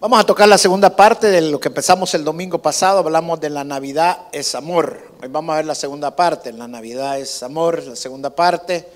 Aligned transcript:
Vamos 0.00 0.18
a 0.18 0.24
tocar 0.24 0.48
la 0.48 0.56
segunda 0.56 0.96
parte 0.96 1.26
de 1.26 1.42
lo 1.42 1.60
que 1.60 1.68
empezamos 1.68 2.14
el 2.14 2.24
domingo 2.24 2.56
pasado. 2.56 3.00
Hablamos 3.00 3.38
de 3.38 3.50
la 3.50 3.64
Navidad 3.64 4.28
es 4.32 4.54
amor. 4.54 4.98
Hoy 5.20 5.28
vamos 5.28 5.52
a 5.52 5.56
ver 5.56 5.66
la 5.66 5.74
segunda 5.74 6.16
parte. 6.16 6.54
La 6.54 6.66
Navidad 6.66 7.18
es 7.18 7.42
amor, 7.42 7.84
la 7.84 7.94
segunda 7.94 8.34
parte. 8.34 8.88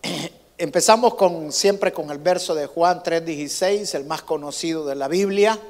Empezamos 0.56 1.12
siempre 1.54 1.92
con 1.92 2.10
el 2.10 2.16
verso 2.16 2.54
de 2.54 2.64
Juan 2.64 3.02
3:16, 3.02 3.94
el 3.96 4.06
más 4.06 4.22
conocido 4.22 4.86
de 4.86 4.94
la 4.94 5.08
Biblia 5.08 5.60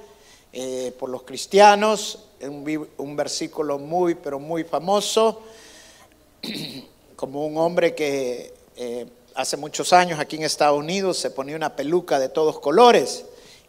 eh, 0.52 0.94
por 1.00 1.10
los 1.10 1.24
cristianos. 1.24 2.20
Un, 2.40 2.88
un 2.98 3.16
versículo 3.16 3.80
muy, 3.80 4.14
pero 4.14 4.38
muy 4.38 4.62
famoso. 4.62 5.42
Como 7.16 7.44
un 7.44 7.58
hombre 7.58 7.92
que 7.96 8.54
eh, 8.76 9.04
hace 9.34 9.56
muchos 9.56 9.92
años 9.92 10.20
aquí 10.20 10.36
en 10.36 10.44
Estados 10.44 10.78
Unidos 10.78 11.18
se 11.18 11.32
ponía 11.32 11.56
una 11.56 11.74
peluca 11.74 12.20
de 12.20 12.28
todos 12.28 12.60
colores 12.60 13.24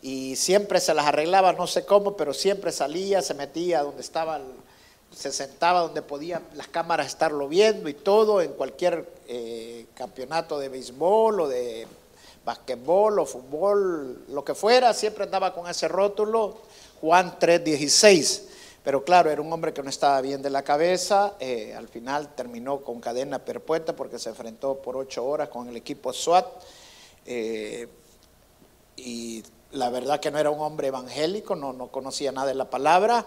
y 0.06 0.36
siempre 0.36 0.80
se 0.80 0.94
las 0.94 1.08
arreglaba, 1.08 1.54
no 1.54 1.66
sé 1.66 1.84
cómo, 1.84 2.16
pero 2.16 2.32
siempre 2.32 2.72
salía, 2.72 3.24
se 3.24 3.34
metía 3.34 3.82
donde 3.82 4.02
estaba, 4.02 4.40
se 5.10 5.32
sentaba 5.32 5.80
donde 5.80 6.04
podían 6.04 6.44
las 6.54 6.68
cámaras 6.68 7.08
estarlo 7.08 7.48
viendo 7.48 7.90
y 7.90 7.96
todo, 7.96 8.40
en 8.40 8.54
cualquier 8.54 9.10
eh, 9.28 9.88
campeonato 9.96 10.60
de 10.60 10.70
béisbol 10.70 11.40
o 11.40 11.48
de 11.48 11.88
basquetbol 12.46 13.18
o 13.18 13.26
fútbol, 13.26 14.26
lo 14.28 14.46
que 14.46 14.54
fuera, 14.54 14.94
siempre 14.94 15.24
andaba 15.24 15.52
con 15.56 15.68
ese 15.68 15.88
rótulo, 15.88 16.60
Juan 17.02 17.40
3:16. 17.40 18.44
Pero 18.84 19.04
claro, 19.04 19.32
era 19.32 19.42
un 19.42 19.52
hombre 19.52 19.74
que 19.74 19.82
no 19.82 19.90
estaba 19.90 20.22
bien 20.22 20.44
de 20.44 20.52
la 20.52 20.62
cabeza, 20.62 21.34
eh, 21.40 21.74
al 21.76 21.88
final 21.88 22.36
terminó 22.36 22.82
con 22.82 23.00
cadena 23.00 23.40
perpetua 23.40 23.96
porque 23.96 24.20
se 24.20 24.30
enfrentó 24.30 24.76
por 24.76 24.98
ocho 24.98 25.26
horas 25.26 25.50
con 25.50 25.68
el 25.68 25.76
equipo 25.76 26.14
SWAT. 26.14 26.46
Eh, 27.26 27.88
y 28.98 29.44
la 29.72 29.90
verdad 29.90 30.20
que 30.20 30.32
no 30.32 30.40
era 30.40 30.50
un 30.50 30.62
hombre 30.62 30.88
evangélico, 30.88 31.56
no, 31.56 31.74
no 31.74 31.88
conocía 31.88 32.32
nada 32.32 32.48
de 32.48 32.56
la 32.56 32.70
palabra, 32.70 33.26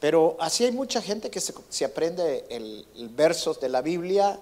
pero 0.00 0.36
así 0.38 0.64
hay 0.64 0.72
mucha 0.72 1.00
gente 1.00 1.30
que 1.30 1.40
se, 1.40 1.84
aprende 1.84 2.44
el, 2.50 2.86
versos 3.10 3.60
de 3.60 3.68
la 3.68 3.80
Biblia 3.80 4.38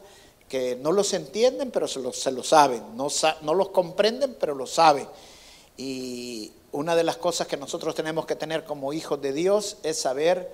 que 0.49 0.77
no 0.77 0.93
los 0.93 1.13
entienden, 1.15 1.71
pero 1.71 1.87
se 1.89 2.01
los, 2.01 2.19
se 2.19 2.33
lo 2.33 2.43
saben, 2.43 2.97
no, 2.97 3.09
no 3.43 3.55
los 3.55 3.69
comprenden, 3.69 4.37
pero 4.39 4.55
lo 4.55 4.67
saben. 4.67 5.09
Y 5.77 6.53
una 6.73 6.97
de 6.97 7.05
las 7.05 7.17
cosas 7.17 7.47
que 7.47 7.57
nosotros 7.57 7.95
tenemos 7.95 8.27
que 8.27 8.37
tener 8.37 8.65
como 8.65 8.93
hijos 8.93 9.23
de 9.23 9.33
Dios 9.33 9.77
es 9.83 9.99
saber 9.99 10.53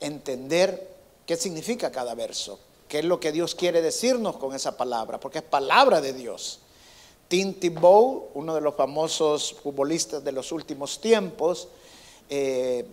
entender 0.00 0.90
qué 1.26 1.36
significa 1.36 1.92
cada 1.92 2.14
verso, 2.14 2.58
qué 2.88 3.00
es 3.00 3.04
lo 3.04 3.20
que 3.20 3.32
Dios 3.32 3.54
quiere 3.54 3.82
decirnos 3.82 4.36
con 4.36 4.54
esa 4.54 4.76
palabra, 4.76 5.20
porque 5.20 5.38
es 5.38 5.44
palabra 5.44 6.00
de 6.00 6.12
Dios. 6.12 6.60
Tim 7.28 7.54
Tebow, 7.54 8.28
uno 8.34 8.54
de 8.54 8.60
los 8.60 8.76
famosos 8.76 9.56
futbolistas 9.60 10.22
de 10.22 10.30
los 10.30 10.52
últimos 10.52 11.00
tiempos, 11.00 11.66
eh, 12.30 12.86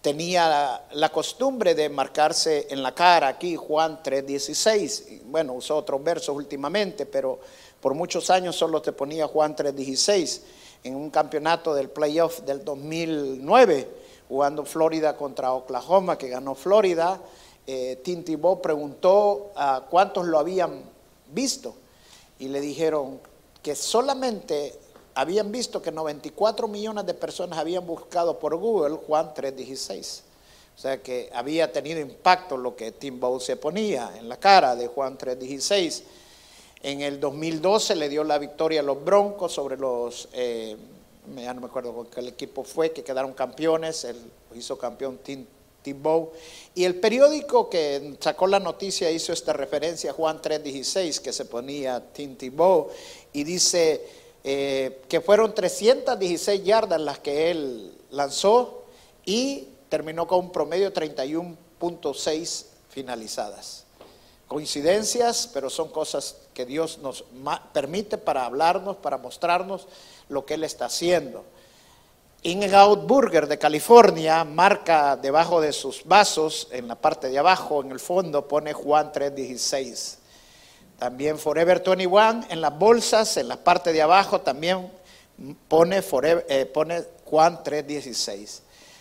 tenía 0.00 0.80
la, 0.92 1.08
costumbre 1.08 1.74
de 1.74 1.88
marcarse 1.88 2.68
en 2.70 2.84
la 2.84 2.94
cara 2.94 3.26
aquí 3.26 3.56
Juan 3.56 4.00
3.16. 4.00 5.22
Bueno, 5.24 5.54
usó 5.54 5.76
otros 5.76 6.04
versos 6.04 6.36
últimamente, 6.36 7.04
pero 7.04 7.40
por 7.80 7.94
muchos 7.94 8.30
años 8.30 8.54
solo 8.54 8.80
te 8.80 8.92
ponía 8.92 9.26
Juan 9.26 9.56
3.16 9.56 10.42
en 10.84 10.94
un 10.94 11.10
campeonato 11.10 11.74
del 11.74 11.90
playoff 11.90 12.42
del 12.42 12.64
2009, 12.64 13.88
jugando 14.28 14.64
Florida 14.64 15.16
contra 15.16 15.52
Oklahoma, 15.52 16.16
que 16.16 16.28
ganó 16.28 16.54
Florida. 16.54 17.20
Eh, 17.66 18.00
Tim 18.04 18.22
Tebow 18.22 18.62
preguntó 18.62 19.50
a 19.56 19.84
cuántos 19.90 20.26
lo 20.26 20.38
habían 20.38 20.84
visto 21.32 21.74
y 22.38 22.48
le 22.48 22.60
dijeron 22.60 23.20
que 23.62 23.74
solamente 23.74 24.78
habían 25.14 25.50
visto 25.50 25.80
que 25.80 25.90
94 25.90 26.68
millones 26.68 27.06
de 27.06 27.14
personas 27.14 27.58
habían 27.58 27.86
buscado 27.86 28.38
por 28.38 28.54
Google 28.56 28.98
Juan 29.06 29.32
3.16. 29.34 30.20
O 30.76 30.78
sea 30.78 31.02
que 31.02 31.30
había 31.32 31.72
tenido 31.72 32.00
impacto 32.00 32.58
lo 32.58 32.76
que 32.76 32.92
Tim 32.92 33.18
Bow 33.18 33.40
se 33.40 33.56
ponía 33.56 34.12
en 34.18 34.28
la 34.28 34.36
cara 34.36 34.76
de 34.76 34.88
Juan 34.88 35.16
3.16. 35.16 36.02
En 36.82 37.00
el 37.00 37.18
2012 37.18 37.96
le 37.96 38.10
dio 38.10 38.22
la 38.24 38.38
victoria 38.38 38.80
a 38.80 38.82
los 38.82 39.02
Broncos 39.02 39.52
sobre 39.52 39.78
los, 39.78 40.28
eh, 40.34 40.76
ya 41.34 41.54
no 41.54 41.62
me 41.62 41.66
acuerdo 41.68 42.06
qué 42.14 42.20
equipo 42.20 42.62
fue, 42.62 42.92
que 42.92 43.02
quedaron 43.02 43.32
campeones, 43.32 44.04
él 44.04 44.16
hizo 44.54 44.76
campeón 44.76 45.18
Tim 45.22 45.46
y 46.74 46.84
el 46.84 46.96
periódico 46.96 47.70
que 47.70 48.16
sacó 48.20 48.46
la 48.46 48.60
noticia 48.60 49.10
hizo 49.10 49.32
esta 49.32 49.52
referencia 49.52 50.10
a 50.10 50.14
Juan 50.14 50.40
3:16 50.42 51.20
que 51.20 51.32
se 51.32 51.44
ponía 51.44 52.02
Tim 52.12 52.36
Tebow 52.36 52.88
y 53.32 53.44
dice 53.44 54.02
eh, 54.44 55.02
que 55.08 55.20
fueron 55.20 55.54
316 55.54 56.64
yardas 56.64 57.00
las 57.00 57.18
que 57.18 57.50
él 57.50 57.92
lanzó 58.10 58.84
y 59.24 59.68
terminó 59.88 60.26
con 60.26 60.40
un 60.40 60.52
promedio 60.52 60.90
de 60.90 60.94
31.6 60.94 62.64
finalizadas. 62.88 63.84
Coincidencias, 64.48 65.50
pero 65.52 65.68
son 65.68 65.88
cosas 65.88 66.36
que 66.54 66.64
Dios 66.64 66.98
nos 66.98 67.24
permite 67.72 68.16
para 68.16 68.46
hablarnos, 68.46 68.96
para 68.96 69.18
mostrarnos 69.18 69.88
lo 70.28 70.46
que 70.46 70.54
Él 70.54 70.62
está 70.62 70.86
haciendo. 70.86 71.44
In-N-Out 72.46 73.08
Burger 73.08 73.48
de 73.48 73.58
California 73.58 74.44
marca 74.44 75.16
debajo 75.16 75.60
de 75.60 75.72
sus 75.72 76.04
vasos, 76.04 76.68
en 76.70 76.86
la 76.86 76.94
parte 76.94 77.28
de 77.28 77.40
abajo, 77.40 77.82
en 77.82 77.90
el 77.90 77.98
fondo, 77.98 78.46
pone 78.46 78.72
Juan 78.72 79.10
3.16. 79.10 80.18
También 80.96 81.40
Forever 81.40 81.82
21 81.84 82.44
en 82.48 82.60
las 82.60 82.78
bolsas, 82.78 83.36
en 83.36 83.48
la 83.48 83.56
parte 83.56 83.92
de 83.92 84.00
abajo, 84.00 84.42
también 84.42 84.88
pone, 85.66 86.00
eh, 86.48 86.66
pone 86.66 87.02
Juan 87.24 87.64
3.16. 87.64 88.60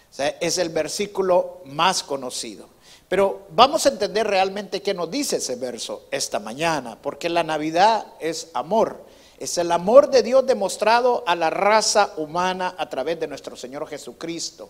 O 0.09 0.13
sea, 0.15 0.29
es 0.41 0.57
el 0.57 0.69
versículo 0.69 1.61
más 1.65 2.01
conocido. 2.01 2.67
Pero 3.07 3.45
vamos 3.51 3.85
a 3.85 3.89
entender 3.89 4.25
realmente 4.25 4.81
qué 4.81 4.95
nos 4.95 5.11
dice 5.11 5.35
ese 5.35 5.55
verso 5.55 6.07
esta 6.09 6.39
mañana, 6.39 6.97
porque 6.99 7.29
la 7.29 7.43
Navidad 7.43 8.07
es 8.19 8.49
amor. 8.55 9.05
Es 9.37 9.57
el 9.57 9.71
amor 9.71 10.09
de 10.09 10.23
Dios 10.23 10.45
demostrado 10.45 11.23
a 11.27 11.35
la 11.35 11.49
raza 11.49 12.13
humana 12.17 12.75
a 12.77 12.89
través 12.89 13.19
de 13.19 13.27
nuestro 13.27 13.55
Señor 13.55 13.87
Jesucristo. 13.87 14.69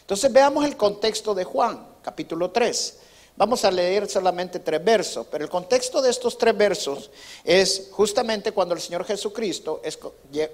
Entonces 0.00 0.32
veamos 0.32 0.64
el 0.64 0.76
contexto 0.76 1.34
de 1.34 1.44
Juan, 1.44 1.84
capítulo 2.02 2.50
3. 2.50 2.98
Vamos 3.36 3.64
a 3.64 3.70
leer 3.72 4.08
solamente 4.08 4.60
tres 4.60 4.84
versos, 4.84 5.26
pero 5.28 5.42
el 5.42 5.50
contexto 5.50 6.00
de 6.00 6.08
estos 6.08 6.38
tres 6.38 6.56
versos 6.56 7.10
es 7.42 7.88
justamente 7.90 8.52
cuando 8.52 8.76
el 8.76 8.80
Señor 8.80 9.04
Jesucristo 9.04 9.80
es, 9.82 9.98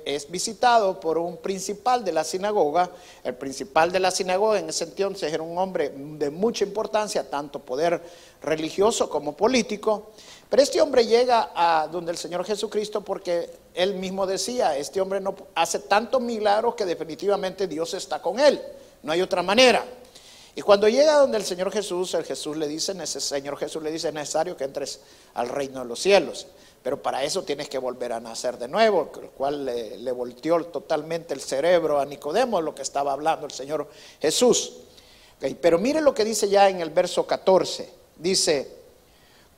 es, 0.07 0.31
visitado 0.31 0.99
por 0.99 1.19
un 1.19 1.37
principal 1.37 2.03
de 2.03 2.13
la 2.13 2.25
sinagoga. 2.25 2.91
El 3.23 3.35
principal 3.35 3.93
de 3.93 4.01
la 4.01 4.11
sinagoga 4.11 4.61
en 4.61 4.71
ese 4.71 4.85
entonces 4.85 5.31
era 5.31 5.43
un 5.43 5.59
hombre 5.59 5.91
de 5.95 6.31
mucha 6.31 6.65
importancia, 6.65 7.29
tanto 7.29 7.59
poder 7.59 8.01
religioso 8.41 9.11
como 9.11 9.37
político. 9.37 10.13
Pero 10.51 10.63
este 10.65 10.81
hombre 10.81 11.07
llega 11.07 11.53
a 11.55 11.87
donde 11.87 12.11
el 12.11 12.19
Señor 12.19 12.45
Jesucristo 12.45 13.03
porque 13.03 13.49
él 13.73 13.95
mismo 13.95 14.27
decía, 14.27 14.77
este 14.77 15.01
hombre 15.01 15.21
no 15.21 15.37
hace 15.55 15.79
tantos 15.79 16.21
milagros 16.21 16.75
que 16.75 16.85
definitivamente 16.85 17.69
Dios 17.69 17.95
está 17.95 18.21
con 18.21 18.41
él. 18.41 18.61
No 19.05 19.13
hay 19.13 19.23
otra 19.23 19.45
manera. 19.45 19.85
Y 20.57 20.63
cuando 20.63 20.89
llega 20.89 21.19
donde 21.19 21.39
el 21.39 21.45
Señor 21.45 21.71
Jesús, 21.71 22.15
el 22.15 22.25
Jesús 22.25 22.57
le 22.57 22.67
dice, 22.67 22.91
el 22.91 23.07
Señor 23.07 23.57
Jesús 23.59 23.81
le 23.81 23.93
dice, 23.93 24.09
es 24.09 24.15
necesario 24.15 24.57
que 24.57 24.65
entres 24.65 24.99
al 25.35 25.49
reino 25.49 25.79
de 25.79 25.87
los 25.87 26.01
cielos. 26.01 26.49
Pero 26.83 27.01
para 27.01 27.23
eso 27.23 27.45
tienes 27.45 27.69
que 27.69 27.79
volver 27.79 28.13
a 28.13 28.19
nacer 28.19 28.59
de 28.59 28.67
nuevo, 28.67 29.13
el 29.23 29.29
cual 29.31 29.65
le, 29.65 30.13
volteó 30.13 30.65
totalmente 30.65 31.33
el 31.33 31.41
cerebro 31.41 32.01
a 32.01 32.05
Nicodemo, 32.07 32.61
lo 32.61 32.75
que 32.75 32.83
estaba 32.83 33.13
hablando 33.13 33.47
el 33.47 33.53
Señor 33.53 33.89
Jesús. 34.21 34.73
pero 35.61 35.79
mire 35.79 36.01
lo 36.01 36.13
que 36.13 36.25
dice 36.25 36.49
ya 36.49 36.69
en 36.69 36.81
el 36.81 36.91
verso 36.91 37.25
14. 37.25 38.01
Dice, 38.17 38.80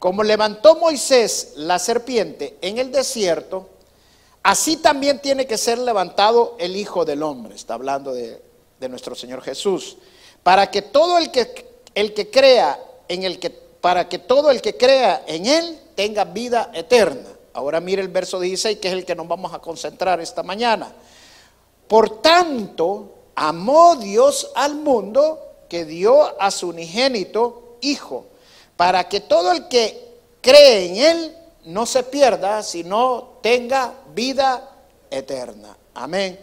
como 0.02 0.24
levantó 0.24 0.74
Moisés 0.74 1.52
la 1.54 1.78
serpiente 1.78 2.58
en 2.60 2.78
el 2.78 2.90
desierto, 2.90 3.68
así 4.42 4.78
también 4.78 5.22
tiene 5.22 5.46
que 5.46 5.56
ser 5.56 5.78
levantado 5.78 6.56
el 6.58 6.74
Hijo 6.74 7.04
del 7.04 7.22
Hombre. 7.22 7.54
Está 7.54 7.74
hablando 7.74 8.12
de, 8.12 8.42
nuestro 8.88 9.14
Señor 9.14 9.42
Jesús. 9.42 9.98
Para 10.42 10.72
que 10.72 10.82
todo 10.82 11.18
el 11.18 11.30
que, 11.30 11.84
el 11.94 12.14
que 12.14 12.32
crea 12.32 12.80
en 13.06 13.22
el 13.22 13.38
para 13.80 14.08
que 14.08 14.18
todo 14.18 14.50
el 14.50 14.60
que 14.60 14.76
crea 14.76 15.22
en 15.28 15.46
él 15.46 15.78
tenga 15.94 16.24
vida 16.24 16.72
eterna. 16.74 17.28
Ahora 17.52 17.78
mire 17.78 18.02
el 18.02 18.08
verso 18.08 18.40
16, 18.40 18.78
que 18.78 18.88
es 18.88 18.94
el 18.94 19.04
que 19.04 19.14
nos 19.14 19.28
vamos 19.28 19.54
a 19.54 19.60
concentrar 19.60 20.20
esta 20.20 20.42
mañana. 20.42 20.92
Por 21.86 22.20
tanto, 22.20 23.08
amó 23.36 23.94
Dios 23.94 24.50
al 24.56 24.74
mundo 24.74 25.38
que 25.68 25.84
dio 25.84 26.42
a 26.42 26.50
su 26.50 26.70
unigénito 26.70 27.76
Hijo 27.82 28.31
para 28.82 29.08
que 29.08 29.20
todo 29.20 29.52
el 29.52 29.68
que 29.68 30.18
cree 30.40 30.86
en 30.86 30.96
Él 30.96 31.36
no 31.66 31.86
se 31.86 32.02
pierda, 32.02 32.64
sino 32.64 33.38
tenga 33.40 33.94
vida 34.12 34.70
eterna. 35.08 35.76
Amén. 35.94 36.36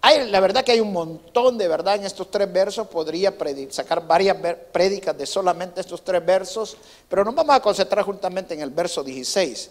Hay, 0.00 0.30
la 0.30 0.40
verdad 0.40 0.64
que 0.64 0.72
hay 0.72 0.80
un 0.80 0.94
montón 0.94 1.58
de 1.58 1.68
verdad 1.68 1.96
en 1.96 2.06
estos 2.06 2.30
tres 2.30 2.50
versos. 2.50 2.88
Podría 2.88 3.34
sacar 3.68 4.06
varias 4.06 4.38
prédicas 4.72 5.18
de 5.18 5.26
solamente 5.26 5.82
estos 5.82 6.02
tres 6.02 6.24
versos, 6.24 6.78
pero 7.06 7.22
nos 7.22 7.34
vamos 7.34 7.56
a 7.56 7.60
concentrar 7.60 8.02
juntamente 8.02 8.54
en 8.54 8.62
el 8.62 8.70
verso 8.70 9.04
16. 9.04 9.70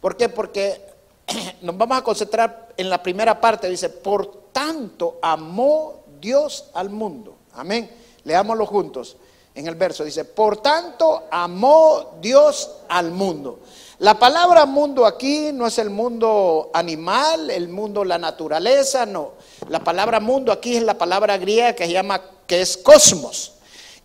¿Por 0.00 0.16
qué? 0.16 0.28
Porque 0.28 0.80
nos 1.62 1.78
vamos 1.78 1.96
a 1.96 2.02
concentrar 2.02 2.70
en 2.76 2.90
la 2.90 3.00
primera 3.00 3.40
parte. 3.40 3.70
Dice, 3.70 3.88
por 3.88 4.50
tanto 4.50 5.20
amó 5.22 6.02
Dios 6.20 6.70
al 6.74 6.90
mundo. 6.90 7.36
Amén. 7.52 7.88
Leámoslo 8.24 8.66
juntos 8.66 9.16
en 9.54 9.66
el 9.66 9.74
verso. 9.74 10.04
Dice, 10.04 10.24
por 10.24 10.58
tanto 10.58 11.24
amó 11.30 12.18
Dios 12.20 12.70
al 12.88 13.10
mundo. 13.10 13.60
La 13.98 14.18
palabra 14.18 14.64
mundo 14.64 15.04
aquí 15.04 15.50
no 15.52 15.66
es 15.66 15.78
el 15.78 15.90
mundo 15.90 16.70
animal, 16.72 17.50
el 17.50 17.68
mundo 17.68 18.04
la 18.04 18.16
naturaleza, 18.16 19.04
no. 19.04 19.32
La 19.68 19.80
palabra 19.80 20.20
mundo 20.20 20.52
aquí 20.52 20.76
es 20.76 20.82
la 20.82 20.96
palabra 20.96 21.36
griega 21.36 21.74
que 21.74 21.84
se 21.84 21.92
llama 21.92 22.22
que 22.46 22.62
es 22.62 22.76
cosmos. 22.78 23.52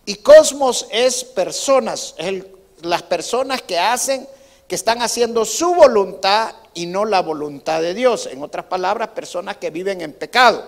Y 0.04 0.16
cosmos 0.16 0.86
es 0.90 1.24
personas, 1.24 2.14
es 2.18 2.44
las 2.82 3.02
personas 3.02 3.62
que 3.62 3.78
hacen, 3.78 4.28
que 4.68 4.74
están 4.74 5.00
haciendo 5.00 5.44
su 5.44 5.74
voluntad 5.74 6.54
y 6.74 6.86
no 6.86 7.04
la 7.04 7.22
voluntad 7.22 7.80
de 7.80 7.94
Dios. 7.94 8.26
En 8.26 8.42
otras 8.42 8.66
palabras, 8.66 9.08
personas 9.08 9.56
que 9.56 9.70
viven 9.70 10.02
en 10.02 10.12
pecado. 10.12 10.62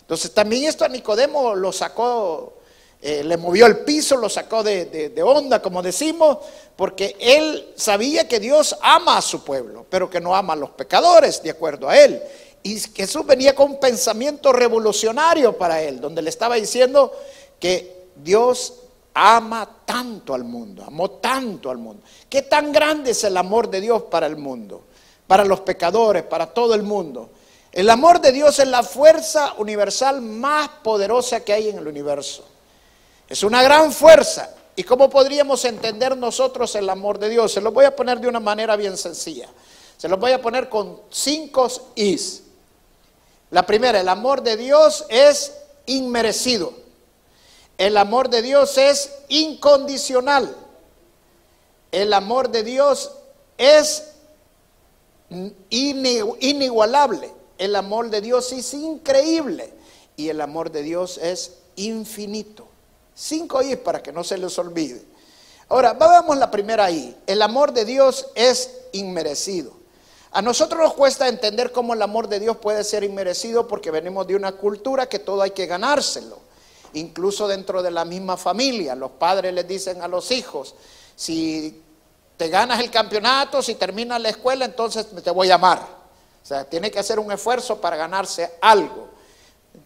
Entonces 0.00 0.32
también 0.32 0.64
esto 0.64 0.84
a 0.84 0.88
Nicodemo 0.88 1.54
lo 1.54 1.70
sacó 1.70 2.54
eh, 3.02 3.24
le 3.24 3.38
movió 3.38 3.66
el 3.66 3.78
piso, 3.78 4.16
lo 4.16 4.28
sacó 4.28 4.62
de, 4.62 5.22
onda, 5.24 5.62
como 5.62 5.82
decimos, 5.82 6.38
porque 6.76 7.16
él 7.18 7.72
sabía 7.74 8.28
que 8.28 8.38
Dios 8.38 8.76
ama 8.82 9.16
a 9.16 9.22
su 9.22 9.42
pueblo, 9.42 9.86
pero 9.88 10.10
que 10.10 10.20
no 10.20 10.36
ama 10.36 10.52
a 10.52 10.56
los 10.56 10.70
pecadores, 10.70 11.42
de 11.42 11.50
acuerdo 11.50 11.88
a 11.88 11.98
él. 11.98 12.22
Y 12.62 12.78
Jesús 12.78 13.24
venía 13.24 13.54
con 13.54 13.72
un 13.72 13.80
pensamiento 13.80 14.52
revolucionario 14.52 15.56
para 15.56 15.80
él, 15.80 15.98
donde 15.98 16.20
le 16.20 16.28
estaba 16.28 16.56
diciendo 16.56 17.10
que 17.58 18.08
Dios 18.16 18.74
ama 19.14 19.78
tanto 19.86 20.34
al 20.34 20.44
mundo, 20.44 20.84
amó 20.86 21.10
tanto 21.12 21.70
al 21.70 21.78
mundo. 21.78 22.02
¿Qué 22.28 22.42
tan 22.42 22.70
grande 22.70 23.12
es 23.12 23.24
el 23.24 23.36
amor 23.38 23.70
de 23.70 23.80
Dios 23.80 24.02
para 24.10 24.26
el 24.26 24.36
mundo, 24.36 24.84
para 25.26 25.46
los 25.46 25.60
pecadores, 25.60 26.24
para 26.24 26.52
todo 26.52 26.74
el 26.74 26.82
mundo? 26.82 27.30
El 27.72 27.88
amor 27.88 28.20
de 28.20 28.32
Dios 28.32 28.58
es 28.58 28.68
la 28.68 28.82
fuerza 28.82 29.54
universal 29.56 30.20
más 30.20 30.68
poderosa 30.82 31.40
que 31.40 31.54
hay 31.54 31.70
en 31.70 31.78
el 31.78 31.88
universo. 31.88 32.49
Es 33.30 33.44
una 33.44 33.62
gran 33.62 33.92
fuerza. 33.92 34.50
¿Y 34.74 34.82
cómo 34.82 35.08
podríamos 35.08 35.64
entender 35.64 36.16
nosotros 36.16 36.74
el 36.74 36.90
amor 36.90 37.20
de 37.20 37.28
Dios? 37.28 37.52
Se 37.52 37.60
lo 37.60 37.70
voy 37.70 37.84
a 37.84 37.94
poner 37.94 38.18
de 38.18 38.26
una 38.26 38.40
manera 38.40 38.74
bien 38.74 38.96
sencilla. 38.96 39.48
Se 39.96 40.08
lo 40.08 40.16
voy 40.16 40.32
a 40.32 40.42
poner 40.42 40.68
con 40.68 41.00
cinco 41.10 41.68
is. 41.94 42.42
La 43.52 43.64
primera, 43.64 44.00
el 44.00 44.08
amor 44.08 44.42
de 44.42 44.56
Dios 44.56 45.06
es 45.08 45.52
inmerecido. 45.86 46.72
El 47.78 47.96
amor 47.96 48.30
de 48.30 48.42
Dios 48.42 48.76
es 48.78 49.12
incondicional. 49.28 50.56
El 51.92 52.12
amor 52.12 52.50
de 52.50 52.64
Dios 52.64 53.12
es 53.58 54.10
inigualable. 55.68 57.32
El 57.58 57.76
amor 57.76 58.10
de 58.10 58.20
Dios 58.22 58.50
es 58.50 58.74
increíble. 58.74 59.72
Y 60.16 60.30
el 60.30 60.40
amor 60.40 60.72
de 60.72 60.82
Dios 60.82 61.16
es 61.18 61.58
infinito. 61.76 62.69
Cinco 63.20 63.60
I 63.60 63.76
para 63.76 64.02
que 64.02 64.12
no 64.12 64.24
se 64.24 64.38
les 64.38 64.58
olvide. 64.58 65.04
Ahora, 65.68 65.92
vamos 65.92 66.38
la 66.38 66.50
primera 66.50 66.90
I. 66.90 67.14
El 67.26 67.42
amor 67.42 67.70
de 67.74 67.84
Dios 67.84 68.28
es 68.34 68.70
inmerecido. 68.92 69.74
A 70.32 70.40
nosotros 70.40 70.80
nos 70.80 70.94
cuesta 70.94 71.28
entender 71.28 71.70
cómo 71.70 71.92
el 71.92 72.00
amor 72.00 72.28
de 72.28 72.40
Dios 72.40 72.56
puede 72.56 72.82
ser 72.82 73.04
inmerecido 73.04 73.68
porque 73.68 73.90
venimos 73.90 74.26
de 74.26 74.36
una 74.36 74.52
cultura 74.52 75.06
que 75.06 75.18
todo 75.18 75.42
hay 75.42 75.50
que 75.50 75.66
ganárselo. 75.66 76.38
Incluso 76.94 77.46
dentro 77.46 77.82
de 77.82 77.90
la 77.90 78.06
misma 78.06 78.38
familia, 78.38 78.94
los 78.94 79.10
padres 79.10 79.52
les 79.52 79.68
dicen 79.68 80.00
a 80.00 80.08
los 80.08 80.30
hijos, 80.30 80.74
si 81.14 81.82
te 82.38 82.48
ganas 82.48 82.80
el 82.80 82.90
campeonato, 82.90 83.60
si 83.60 83.74
terminas 83.74 84.18
la 84.18 84.30
escuela, 84.30 84.64
entonces 84.64 85.06
te 85.22 85.30
voy 85.30 85.50
a 85.50 85.56
amar. 85.56 85.78
O 86.42 86.46
sea, 86.46 86.64
tiene 86.64 86.90
que 86.90 86.98
hacer 86.98 87.18
un 87.18 87.30
esfuerzo 87.30 87.82
para 87.82 87.96
ganarse 87.96 88.54
algo. 88.62 89.10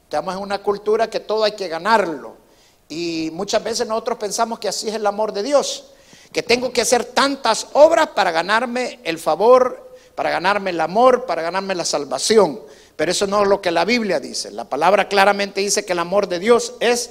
Estamos 0.04 0.36
en 0.36 0.40
una 0.40 0.62
cultura 0.62 1.10
que 1.10 1.18
todo 1.18 1.42
hay 1.42 1.52
que 1.52 1.66
ganarlo. 1.66 2.43
Y 2.88 3.30
muchas 3.32 3.62
veces 3.62 3.86
nosotros 3.86 4.18
pensamos 4.18 4.58
que 4.58 4.68
así 4.68 4.88
es 4.88 4.94
el 4.94 5.06
amor 5.06 5.32
de 5.32 5.42
Dios, 5.42 5.92
que 6.32 6.42
tengo 6.42 6.72
que 6.72 6.82
hacer 6.82 7.04
tantas 7.04 7.68
obras 7.72 8.08
para 8.08 8.30
ganarme 8.30 9.00
el 9.04 9.18
favor, 9.18 9.96
para 10.14 10.30
ganarme 10.30 10.70
el 10.70 10.80
amor, 10.80 11.26
para 11.26 11.42
ganarme 11.42 11.74
la 11.74 11.84
salvación. 11.84 12.60
Pero 12.96 13.10
eso 13.10 13.26
no 13.26 13.42
es 13.42 13.48
lo 13.48 13.60
que 13.60 13.70
la 13.70 13.84
Biblia 13.84 14.20
dice. 14.20 14.50
La 14.50 14.64
palabra 14.64 15.08
claramente 15.08 15.60
dice 15.60 15.84
que 15.84 15.92
el 15.92 15.98
amor 15.98 16.28
de 16.28 16.38
Dios 16.38 16.74
es 16.80 17.10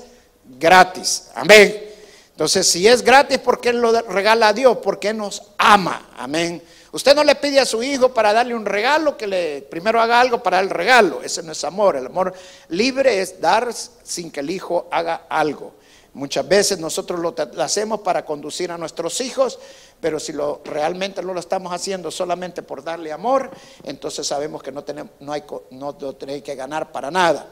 gratis. 0.59 1.29
Amén. 1.35 1.89
Entonces, 2.31 2.67
si 2.67 2.87
es 2.87 3.03
gratis, 3.03 3.37
¿por 3.39 3.59
qué 3.59 3.73
lo 3.73 3.91
regala 4.03 4.49
a 4.49 4.53
Dios? 4.53 4.77
Porque 4.81 5.13
nos 5.13 5.43
ama. 5.57 6.09
Amén. 6.17 6.63
Usted 6.93 7.15
no 7.15 7.23
le 7.23 7.33
pide 7.33 7.59
a 7.59 7.65
su 7.65 7.81
hijo 7.81 8.13
para 8.13 8.33
darle 8.33 8.53
un 8.53 8.65
regalo 8.65 9.17
que 9.17 9.25
le 9.25 9.63
primero 9.63 9.99
haga 9.99 10.21
algo 10.21 10.43
para 10.43 10.59
el 10.59 10.69
regalo. 10.69 11.23
Ese 11.23 11.41
no 11.41 11.51
es 11.51 11.63
amor. 11.63 11.95
El 11.95 12.05
amor 12.05 12.31
libre 12.69 13.19
es 13.19 13.41
dar 13.41 13.73
sin 13.73 14.29
que 14.29 14.41
el 14.41 14.51
hijo 14.51 14.87
haga 14.91 15.25
algo. 15.27 15.73
Muchas 16.13 16.47
veces 16.47 16.77
nosotros 16.77 17.19
lo, 17.19 17.33
hacemos 17.63 18.01
para 18.01 18.23
conducir 18.23 18.71
a 18.71 18.77
nuestros 18.77 19.19
hijos, 19.21 19.57
pero 19.99 20.19
si 20.19 20.33
realmente 20.65 21.23
no 21.23 21.33
lo 21.33 21.39
estamos 21.39 21.73
haciendo 21.73 22.11
solamente 22.11 22.61
por 22.61 22.83
darle 22.83 23.11
amor, 23.11 23.49
entonces 23.83 24.27
sabemos 24.27 24.61
que 24.61 24.71
no, 24.71 24.83
tenemos, 24.83 25.13
no, 25.19 25.33
hay, 25.33 25.43
no 25.71 25.97
que 25.97 26.55
ganar 26.55 26.91
para 26.91 27.09
nada. 27.09 27.47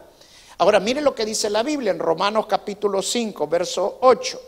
Ahora, 0.60 0.80
mire 0.80 1.02
lo 1.02 1.16
que 1.16 1.26
dice 1.26 1.50
la 1.50 1.64
Biblia 1.64 1.90
en 1.90 1.98
Romanos 1.98 2.46
capítulo 2.46 3.02
5, 3.02 3.48
verso 3.48 3.98
8. 4.02 4.42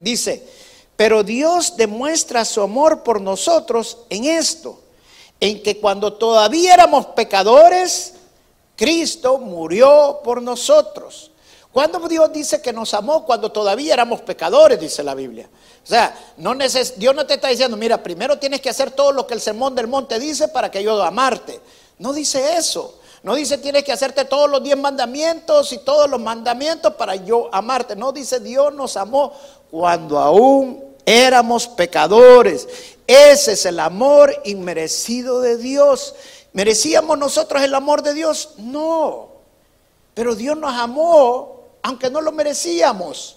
Dice, 0.00 0.46
pero 1.00 1.22
Dios 1.22 1.78
demuestra 1.78 2.44
su 2.44 2.60
amor 2.60 3.02
por 3.02 3.22
nosotros 3.22 4.00
en 4.10 4.26
esto, 4.26 4.78
en 5.40 5.62
que 5.62 5.80
cuando 5.80 6.12
todavía 6.12 6.74
éramos 6.74 7.06
pecadores, 7.06 8.16
Cristo 8.76 9.38
murió 9.38 10.20
por 10.22 10.42
nosotros. 10.42 11.30
Cuando 11.72 12.06
Dios 12.06 12.30
dice 12.34 12.60
que 12.60 12.74
nos 12.74 12.92
amó 12.92 13.24
cuando 13.24 13.50
todavía 13.50 13.94
éramos 13.94 14.20
pecadores, 14.20 14.78
dice 14.78 15.02
la 15.02 15.14
Biblia. 15.14 15.48
O 15.82 15.86
sea, 15.86 16.14
no 16.36 16.54
Dios 16.54 17.14
no 17.14 17.24
te 17.24 17.32
está 17.32 17.48
diciendo, 17.48 17.78
mira, 17.78 18.02
primero 18.02 18.38
tienes 18.38 18.60
que 18.60 18.68
hacer 18.68 18.90
todo 18.90 19.10
lo 19.10 19.26
que 19.26 19.32
el 19.32 19.40
sermón 19.40 19.74
del 19.74 19.88
monte 19.88 20.18
dice 20.18 20.48
para 20.48 20.70
que 20.70 20.82
yo 20.82 21.02
amarte. 21.02 21.62
No 21.96 22.12
dice 22.12 22.58
eso. 22.58 22.98
No 23.22 23.36
dice 23.36 23.56
tienes 23.56 23.84
que 23.84 23.92
hacerte 23.92 24.26
todos 24.26 24.50
los 24.50 24.62
diez 24.62 24.76
mandamientos 24.76 25.72
y 25.72 25.78
todos 25.78 26.10
los 26.10 26.20
mandamientos 26.20 26.92
para 26.96 27.16
yo 27.16 27.48
amarte. 27.54 27.96
No 27.96 28.12
dice 28.12 28.38
Dios 28.38 28.74
nos 28.74 28.98
amó 28.98 29.32
cuando 29.70 30.18
aún 30.18 30.89
Éramos 31.04 31.68
pecadores. 31.68 32.68
Ese 33.06 33.52
es 33.52 33.66
el 33.66 33.80
amor 33.80 34.34
inmerecido 34.44 35.40
de 35.40 35.56
Dios. 35.56 36.14
¿Merecíamos 36.52 37.18
nosotros 37.18 37.62
el 37.62 37.74
amor 37.74 38.02
de 38.02 38.14
Dios? 38.14 38.54
No. 38.58 39.28
Pero 40.14 40.34
Dios 40.34 40.56
nos 40.56 40.74
amó 40.74 41.60
aunque 41.82 42.10
no 42.10 42.20
lo 42.20 42.32
merecíamos. 42.32 43.36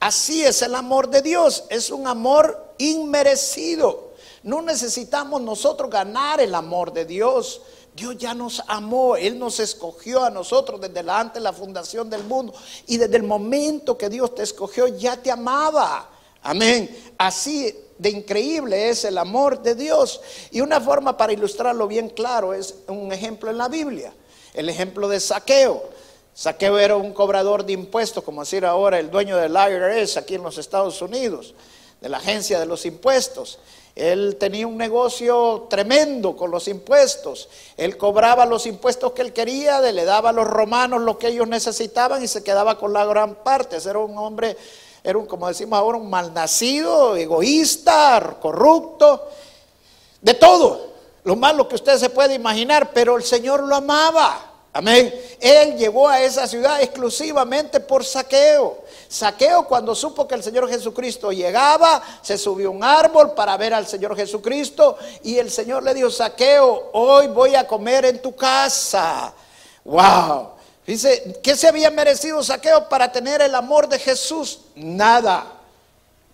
Así 0.00 0.44
es 0.44 0.62
el 0.62 0.74
amor 0.74 1.08
de 1.08 1.22
Dios. 1.22 1.64
Es 1.70 1.90
un 1.90 2.06
amor 2.06 2.74
inmerecido. 2.78 4.12
No 4.42 4.60
necesitamos 4.60 5.40
nosotros 5.40 5.88
ganar 5.88 6.40
el 6.40 6.54
amor 6.54 6.92
de 6.92 7.04
Dios. 7.04 7.62
Dios 7.94 8.18
ya 8.18 8.34
nos 8.34 8.60
amó, 8.66 9.16
Él 9.16 9.38
nos 9.38 9.60
escogió 9.60 10.24
a 10.24 10.30
nosotros 10.30 10.80
desde 10.80 11.08
antes 11.08 11.34
de 11.34 11.40
la 11.40 11.52
fundación 11.52 12.10
del 12.10 12.24
mundo. 12.24 12.52
Y 12.86 12.96
desde 12.96 13.16
el 13.16 13.22
momento 13.22 13.96
que 13.96 14.08
Dios 14.08 14.34
te 14.34 14.42
escogió, 14.42 14.88
ya 14.88 15.16
te 15.16 15.30
amaba. 15.30 16.10
Amén. 16.44 16.94
Así 17.16 17.74
de 17.96 18.10
increíble 18.10 18.90
es 18.90 19.04
el 19.04 19.16
amor 19.16 19.62
de 19.62 19.74
Dios. 19.74 20.20
Y 20.50 20.60
una 20.60 20.80
forma 20.80 21.16
para 21.16 21.32
ilustrarlo 21.32 21.88
bien 21.88 22.10
claro 22.10 22.52
es 22.52 22.74
un 22.86 23.10
ejemplo 23.12 23.50
en 23.50 23.58
la 23.58 23.68
Biblia. 23.68 24.12
El 24.52 24.68
ejemplo 24.68 25.08
de 25.08 25.20
saqueo. 25.20 25.82
Saqueo 26.34 26.78
era 26.78 26.96
un 26.96 27.12
cobrador 27.12 27.64
de 27.64 27.72
impuestos, 27.72 28.22
como 28.22 28.42
decir 28.42 28.66
ahora 28.66 28.98
el 28.98 29.10
dueño 29.10 29.38
del 29.38 29.54
IRS 29.54 30.18
aquí 30.18 30.34
en 30.34 30.42
los 30.42 30.58
Estados 30.58 31.00
Unidos, 31.00 31.54
de 32.00 32.08
la 32.08 32.18
agencia 32.18 32.60
de 32.60 32.66
los 32.66 32.84
impuestos. 32.84 33.58
Él 33.94 34.36
tenía 34.38 34.66
un 34.66 34.76
negocio 34.76 35.66
tremendo 35.70 36.36
con 36.36 36.50
los 36.50 36.68
impuestos. 36.68 37.48
Él 37.76 37.96
cobraba 37.96 38.44
los 38.44 38.66
impuestos 38.66 39.12
que 39.12 39.22
él 39.22 39.32
quería, 39.32 39.80
le 39.80 40.04
daba 40.04 40.30
a 40.30 40.32
los 40.32 40.46
romanos 40.46 41.00
lo 41.00 41.18
que 41.18 41.28
ellos 41.28 41.48
necesitaban 41.48 42.22
y 42.22 42.28
se 42.28 42.42
quedaba 42.44 42.76
con 42.76 42.92
la 42.92 43.06
gran 43.06 43.36
parte. 43.36 43.76
Era 43.76 44.00
un 44.00 44.18
hombre 44.18 44.56
era 45.04 45.18
un, 45.18 45.26
como 45.26 45.46
decimos 45.46 45.78
ahora, 45.78 45.98
un 45.98 46.08
malnacido, 46.08 47.14
egoísta, 47.14 48.38
corrupto, 48.40 49.28
de 50.22 50.32
todo, 50.32 50.94
lo 51.24 51.36
malo 51.36 51.68
que 51.68 51.74
usted 51.74 51.98
se 51.98 52.08
puede 52.08 52.32
imaginar, 52.32 52.90
pero 52.94 53.18
el 53.18 53.22
Señor 53.22 53.62
lo 53.64 53.76
amaba. 53.76 54.52
Amén. 54.72 55.14
Él 55.38 55.76
llegó 55.76 56.08
a 56.08 56.22
esa 56.22 56.48
ciudad 56.48 56.80
exclusivamente 56.80 57.80
por 57.80 58.02
saqueo. 58.02 58.78
Saqueo 59.06 59.66
cuando 59.66 59.94
supo 59.94 60.26
que 60.26 60.34
el 60.34 60.42
Señor 60.42 60.68
Jesucristo 60.70 61.30
llegaba, 61.30 62.02
se 62.22 62.38
subió 62.38 62.68
a 62.68 62.72
un 62.72 62.82
árbol 62.82 63.34
para 63.34 63.58
ver 63.58 63.74
al 63.74 63.86
Señor 63.86 64.16
Jesucristo 64.16 64.96
y 65.22 65.36
el 65.36 65.50
Señor 65.50 65.82
le 65.82 65.92
dijo, 65.92 66.10
Saqueo, 66.10 66.90
hoy 66.94 67.28
voy 67.28 67.54
a 67.54 67.68
comer 67.68 68.06
en 68.06 68.22
tu 68.22 68.34
casa. 68.34 69.32
Wow. 69.84 70.53
Dice, 70.86 71.40
¿qué 71.42 71.56
se 71.56 71.68
había 71.68 71.90
merecido 71.90 72.42
Saqueo 72.42 72.88
para 72.88 73.10
tener 73.10 73.40
el 73.40 73.54
amor 73.54 73.88
de 73.88 73.98
Jesús? 73.98 74.60
Nada. 74.74 75.46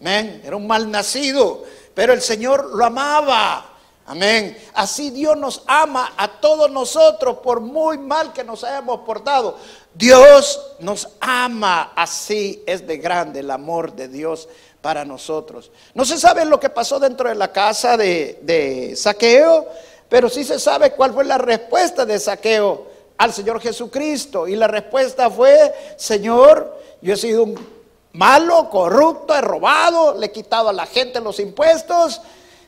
Amén. 0.01 0.43
Era 0.45 0.57
un 0.57 0.67
mal 0.67 0.91
nacido, 0.91 1.63
pero 1.95 2.13
el 2.13 2.21
Señor 2.21 2.75
lo 2.75 2.85
amaba. 2.85 3.67
Amén. 4.07 4.59
Así 4.75 5.11
Dios 5.11 5.37
nos 5.37 5.63
ama 5.69 6.15
a 6.17 6.27
todos 6.41 6.69
nosotros 6.69 7.39
por 7.45 7.61
muy 7.61 7.97
mal 7.97 8.33
que 8.33 8.43
nos 8.43 8.65
hayamos 8.65 9.01
portado. 9.01 9.57
Dios 9.95 10.75
nos 10.81 11.11
ama. 11.21 11.93
Así 11.95 12.65
es 12.67 12.85
de 12.85 12.97
grande 12.97 13.41
el 13.41 13.53
amor 13.53 13.93
de 13.93 14.09
Dios 14.09 14.49
para 14.81 15.05
nosotros. 15.05 15.71
No 15.95 16.05
se 16.05 16.19
sabe 16.19 16.45
lo 16.45 16.59
que 16.59 16.71
pasó 16.71 16.99
dentro 16.99 17.29
de 17.29 17.37
la 17.37 17.53
casa 17.53 17.97
de, 17.97 18.41
de 18.43 18.97
Saqueo, 18.97 19.69
pero 20.09 20.29
sí 20.29 20.43
se 20.43 20.59
sabe 20.59 20.91
cuál 20.91 21.15
fue 21.15 21.25
la 21.25 21.39
respuesta 21.39 22.05
de 22.05 22.19
Saqueo 22.19 22.90
al 23.21 23.33
Señor 23.33 23.61
Jesucristo. 23.61 24.47
Y 24.47 24.57
la 24.57 24.67
respuesta 24.67 25.31
fue, 25.31 25.73
Señor, 25.97 26.79
yo 27.01 27.15
he 27.15 27.17
sido 27.17 27.45
un 27.45 27.81
malo, 28.13 28.69
corrupto, 28.69 29.35
he 29.35 29.41
robado, 29.41 30.19
le 30.19 30.27
he 30.27 30.33
quitado 30.33 30.69
a 30.69 30.73
la 30.73 30.87
gente 30.87 31.21
los 31.21 31.39
impuestos 31.39 32.21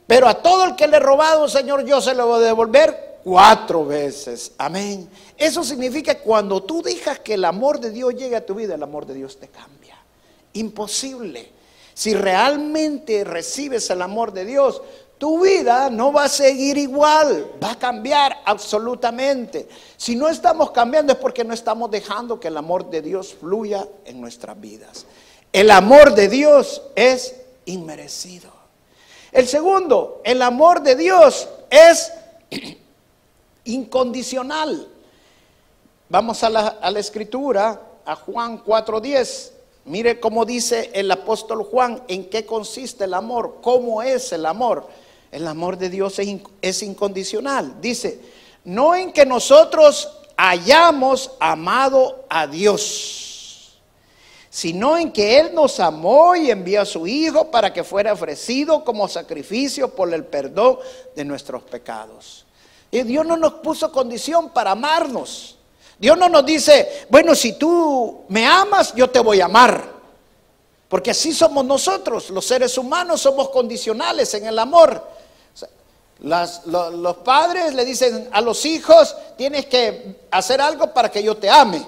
pero 0.06 0.28
a 0.28 0.34
todo 0.34 0.64
el 0.64 0.76
que 0.76 0.86
le 0.86 0.96
he 0.96 1.00
robado, 1.00 1.48
Señor, 1.48 1.84
yo 1.84 2.00
se 2.00 2.14
lo 2.14 2.26
voy 2.26 2.42
a 2.42 2.46
devolver 2.46 3.18
cuatro 3.24 3.86
veces. 3.86 4.52
Amén. 4.58 5.08
Eso 5.36 5.62
significa 5.62 6.14
que 6.14 6.20
cuando 6.20 6.62
tú 6.62 6.82
dejas 6.82 7.20
que 7.20 7.34
el 7.34 7.44
amor 7.44 7.80
de 7.80 7.90
Dios 7.90 8.14
llegue 8.14 8.36
a 8.36 8.44
tu 8.44 8.54
vida, 8.54 8.74
el 8.74 8.82
amor 8.82 9.06
de 9.06 9.14
Dios 9.14 9.38
te 9.38 9.48
cambia. 9.48 9.96
Imposible. 10.54 11.50
Si 11.94 12.14
realmente 12.14 13.24
recibes 13.24 13.88
el 13.90 14.02
amor 14.02 14.32
de 14.32 14.44
Dios, 14.44 14.82
tu 15.22 15.38
vida 15.38 15.88
no 15.88 16.12
va 16.12 16.24
a 16.24 16.28
seguir 16.28 16.76
igual, 16.76 17.52
va 17.62 17.70
a 17.70 17.78
cambiar 17.78 18.38
absolutamente. 18.44 19.68
Si 19.96 20.16
no 20.16 20.28
estamos 20.28 20.72
cambiando 20.72 21.12
es 21.12 21.18
porque 21.20 21.44
no 21.44 21.54
estamos 21.54 21.92
dejando 21.92 22.40
que 22.40 22.48
el 22.48 22.56
amor 22.56 22.90
de 22.90 23.02
Dios 23.02 23.32
fluya 23.32 23.86
en 24.04 24.20
nuestras 24.20 24.60
vidas. 24.60 25.06
El 25.52 25.70
amor 25.70 26.16
de 26.16 26.28
Dios 26.28 26.82
es 26.96 27.36
inmerecido. 27.66 28.50
El 29.30 29.46
segundo, 29.46 30.22
el 30.24 30.42
amor 30.42 30.82
de 30.82 30.96
Dios 30.96 31.48
es 31.70 32.12
incondicional. 33.64 34.88
Vamos 36.08 36.42
a 36.42 36.50
la, 36.50 36.98
escritura, 36.98 37.80
a 38.04 38.16
Juan 38.16 38.64
4.10. 38.64 39.52
Mire 39.84 40.18
cómo 40.18 40.44
dice 40.44 40.90
el 40.92 41.08
apóstol 41.12 41.62
Juan 41.62 42.02
en 42.08 42.28
qué 42.28 42.44
consiste 42.44 43.04
el 43.04 43.14
amor, 43.14 43.58
cómo 43.62 44.02
es 44.02 44.32
el 44.32 44.46
amor. 44.46 44.88
El 45.32 45.48
amor 45.48 45.78
de 45.78 45.88
Dios 45.88 46.20
es, 46.60 46.82
incondicional. 46.82 47.80
Dice, 47.80 48.20
no 48.64 48.94
en 48.94 49.12
que 49.12 49.26
nosotros 49.26 50.08
hayamos 50.36 51.32
amado 51.40 52.26
a 52.28 52.46
Dios 52.46 53.30
sino 54.54 54.98
en 54.98 55.10
que 55.10 55.40
Él 55.40 55.54
nos 55.54 55.80
amó 55.80 56.36
y 56.36 56.50
envió 56.50 56.82
a 56.82 56.84
su 56.84 57.06
Hijo 57.06 57.50
para 57.50 57.72
que 57.72 57.82
fuera 57.82 58.12
ofrecido 58.12 58.84
como 58.84 59.08
sacrificio 59.08 59.94
por 59.94 60.12
el 60.12 60.26
perdón 60.26 60.78
de 61.16 61.24
nuestros 61.24 61.62
pecados. 61.62 62.44
Y 62.90 63.02
Dios 63.02 63.24
no 63.24 63.38
nos 63.38 63.54
puso 63.54 63.90
condición 63.90 64.50
para 64.50 64.72
amarnos. 64.72 65.56
Dios 65.98 66.18
no 66.18 66.28
nos 66.28 66.44
dice, 66.44 67.06
bueno, 67.08 67.34
si 67.34 67.54
tú 67.54 68.24
me 68.28 68.44
amas, 68.44 68.94
yo 68.94 69.08
te 69.08 69.20
voy 69.20 69.40
a 69.40 69.46
amar. 69.46 69.90
Porque 70.86 71.12
así 71.12 71.32
somos 71.32 71.64
nosotros, 71.64 72.28
los 72.28 72.44
seres 72.44 72.76
humanos 72.76 73.22
somos 73.22 73.48
condicionales 73.48 74.34
en 74.34 74.44
el 74.44 74.58
amor. 74.58 75.02
Los 76.22 77.16
padres 77.24 77.74
le 77.74 77.84
dicen 77.84 78.28
a 78.32 78.40
los 78.40 78.64
hijos, 78.64 79.16
tienes 79.36 79.66
que 79.66 80.20
hacer 80.30 80.60
algo 80.60 80.92
para 80.92 81.10
que 81.10 81.22
yo 81.22 81.36
te 81.36 81.50
ame. 81.50 81.84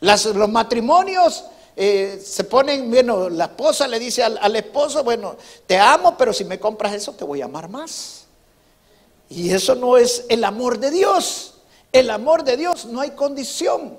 los 0.00 0.48
matrimonios 0.48 1.44
eh, 1.76 2.20
se 2.24 2.42
ponen, 2.42 2.90
bueno, 2.90 3.28
la 3.28 3.44
esposa 3.44 3.86
le 3.86 4.00
dice 4.00 4.24
al, 4.24 4.56
esposo, 4.56 5.04
bueno, 5.04 5.36
te 5.64 5.78
amo, 5.78 6.16
pero 6.18 6.32
si 6.32 6.44
me 6.44 6.58
compras 6.58 6.92
eso 6.94 7.12
te 7.12 7.22
voy 7.22 7.40
a 7.40 7.44
amar 7.44 7.68
más. 7.68 8.24
Y 9.28 9.50
eso 9.52 9.76
no 9.76 9.96
es 9.96 10.24
el 10.28 10.42
amor 10.42 10.78
de 10.78 10.90
Dios. 10.90 11.54
El 11.92 12.10
amor 12.10 12.42
de 12.42 12.56
Dios 12.56 12.86
no 12.86 13.00
hay 13.00 13.10
condición. 13.12 13.96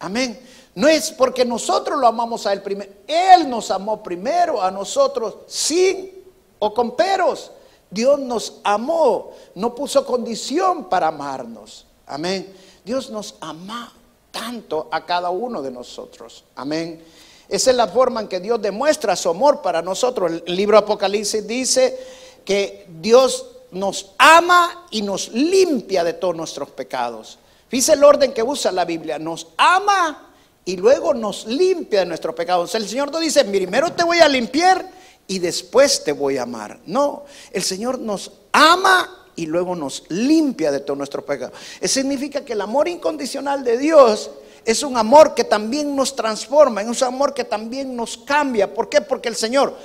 Amén. 0.00 0.40
No 0.74 0.88
es 0.88 1.12
porque 1.12 1.44
nosotros 1.44 2.00
lo 2.00 2.08
amamos 2.08 2.46
a 2.46 2.52
Él 2.52 2.62
primero. 2.62 2.90
Él 3.06 3.48
nos 3.48 3.70
amó 3.70 4.02
primero 4.02 4.60
a 4.60 4.70
nosotros 4.72 5.36
sin 5.46 6.10
o 6.58 6.74
con 6.74 6.96
peros. 6.96 7.52
Dios 7.90 8.18
nos 8.20 8.60
amó, 8.62 9.32
no 9.54 9.74
puso 9.74 10.06
condición 10.06 10.88
para 10.88 11.08
amarnos. 11.08 11.86
Amén. 12.06 12.54
Dios 12.84 13.10
nos 13.10 13.34
ama 13.40 13.92
tanto 14.30 14.88
a 14.90 15.04
cada 15.04 15.30
uno 15.30 15.60
de 15.60 15.70
nosotros. 15.70 16.44
Amén. 16.54 17.02
Esa 17.48 17.70
es 17.70 17.76
la 17.76 17.88
forma 17.88 18.20
en 18.20 18.28
que 18.28 18.38
Dios 18.38 18.62
demuestra 18.62 19.16
su 19.16 19.28
amor 19.28 19.60
para 19.60 19.82
nosotros. 19.82 20.42
El 20.46 20.56
libro 20.56 20.78
Apocalipsis 20.78 21.46
dice 21.46 21.98
que 22.44 22.86
Dios 23.00 23.46
nos 23.72 24.12
ama 24.18 24.86
y 24.90 25.02
nos 25.02 25.28
limpia 25.32 26.04
de 26.04 26.12
todos 26.12 26.36
nuestros 26.36 26.70
pecados. 26.70 27.38
Fíjese 27.68 27.94
el 27.94 28.04
orden 28.04 28.32
que 28.32 28.42
usa 28.42 28.70
la 28.70 28.84
Biblia. 28.84 29.18
Nos 29.18 29.48
ama 29.56 30.30
y 30.64 30.76
luego 30.76 31.12
nos 31.12 31.46
limpia 31.46 32.00
de 32.00 32.06
nuestros 32.06 32.34
pecados. 32.34 32.74
El 32.76 32.88
Señor 32.88 33.10
no 33.10 33.18
dice, 33.18 33.44
primero 33.44 33.92
te 33.92 34.04
voy 34.04 34.18
a 34.18 34.28
limpiar 34.28 34.99
y 35.30 35.38
después 35.38 36.02
te 36.02 36.10
voy 36.10 36.38
a 36.38 36.42
amar. 36.42 36.80
No, 36.86 37.22
el 37.52 37.62
Señor 37.62 38.00
nos 38.00 38.32
ama 38.50 39.28
y 39.36 39.46
luego 39.46 39.76
nos 39.76 40.02
limpia 40.08 40.72
de 40.72 40.80
todos 40.80 40.98
nuestros 40.98 41.24
pecados. 41.24 41.56
Eso 41.80 42.00
significa 42.00 42.44
que 42.44 42.54
el 42.54 42.60
amor 42.60 42.88
incondicional 42.88 43.62
de 43.62 43.78
Dios 43.78 44.32
es 44.64 44.82
un 44.82 44.96
amor 44.96 45.36
que 45.36 45.44
también 45.44 45.94
nos 45.94 46.16
transforma, 46.16 46.82
es 46.82 47.00
un 47.00 47.06
amor 47.06 47.32
que 47.32 47.44
también 47.44 47.94
nos 47.94 48.18
cambia. 48.18 48.74
¿Por 48.74 48.88
qué? 48.88 49.02
Porque 49.02 49.28
el 49.28 49.36
Señor, 49.36 49.76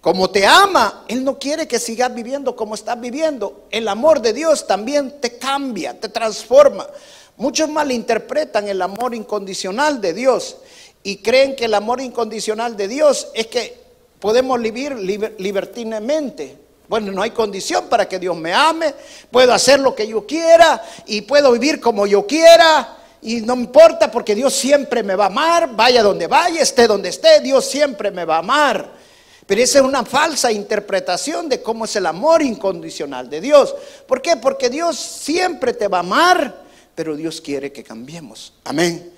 como 0.00 0.30
te 0.30 0.44
ama, 0.44 1.04
Él 1.06 1.22
no 1.22 1.38
quiere 1.38 1.68
que 1.68 1.78
sigas 1.78 2.12
viviendo 2.12 2.56
como 2.56 2.74
estás 2.74 3.00
viviendo. 3.00 3.68
El 3.70 3.86
amor 3.86 4.20
de 4.20 4.32
Dios 4.32 4.66
también 4.66 5.20
te 5.20 5.38
cambia, 5.38 6.00
te 6.00 6.08
transforma. 6.08 6.88
Muchos 7.36 7.68
malinterpretan 7.68 8.66
el 8.66 8.82
amor 8.82 9.14
incondicional 9.14 10.00
de 10.00 10.12
Dios 10.12 10.56
y 11.04 11.18
creen 11.18 11.54
que 11.54 11.66
el 11.66 11.74
amor 11.74 12.00
incondicional 12.00 12.76
de 12.76 12.88
Dios 12.88 13.28
es 13.34 13.46
que 13.46 13.87
podemos 14.20 14.60
vivir 14.60 14.94
libertinamente. 15.38 16.56
Bueno, 16.88 17.12
no 17.12 17.22
hay 17.22 17.32
condición 17.32 17.86
para 17.88 18.08
que 18.08 18.18
Dios 18.18 18.36
me 18.36 18.54
ame, 18.54 18.94
puedo 19.30 19.52
hacer 19.52 19.78
lo 19.78 19.94
que 19.94 20.06
yo 20.06 20.26
quiera 20.26 20.82
y 21.06 21.20
puedo 21.20 21.52
vivir 21.52 21.80
como 21.80 22.06
yo 22.06 22.26
quiera 22.26 22.96
y 23.20 23.40
no 23.40 23.54
importa 23.54 24.10
porque 24.10 24.34
Dios 24.34 24.54
siempre 24.54 25.02
me 25.02 25.14
va 25.14 25.24
a 25.24 25.28
amar, 25.28 25.74
vaya 25.74 26.02
donde 26.02 26.26
vaya, 26.26 26.62
esté 26.62 26.86
donde 26.86 27.10
esté, 27.10 27.40
Dios 27.40 27.64
siempre 27.66 28.10
me 28.10 28.24
va 28.24 28.36
a 28.36 28.38
amar. 28.38 28.98
Pero 29.46 29.62
esa 29.62 29.78
es 29.78 29.84
una 29.84 30.04
falsa 30.04 30.52
interpretación 30.52 31.48
de 31.48 31.62
cómo 31.62 31.86
es 31.86 31.96
el 31.96 32.06
amor 32.06 32.42
incondicional 32.42 33.28
de 33.30 33.40
Dios. 33.40 33.74
¿Por 34.06 34.20
qué? 34.20 34.36
Porque 34.36 34.68
Dios 34.68 34.96
siempre 34.98 35.72
te 35.72 35.88
va 35.88 35.98
a 35.98 36.00
amar, 36.00 36.64
pero 36.94 37.16
Dios 37.16 37.40
quiere 37.40 37.72
que 37.72 37.82
cambiemos. 37.82 38.52
Amén. 38.64 39.12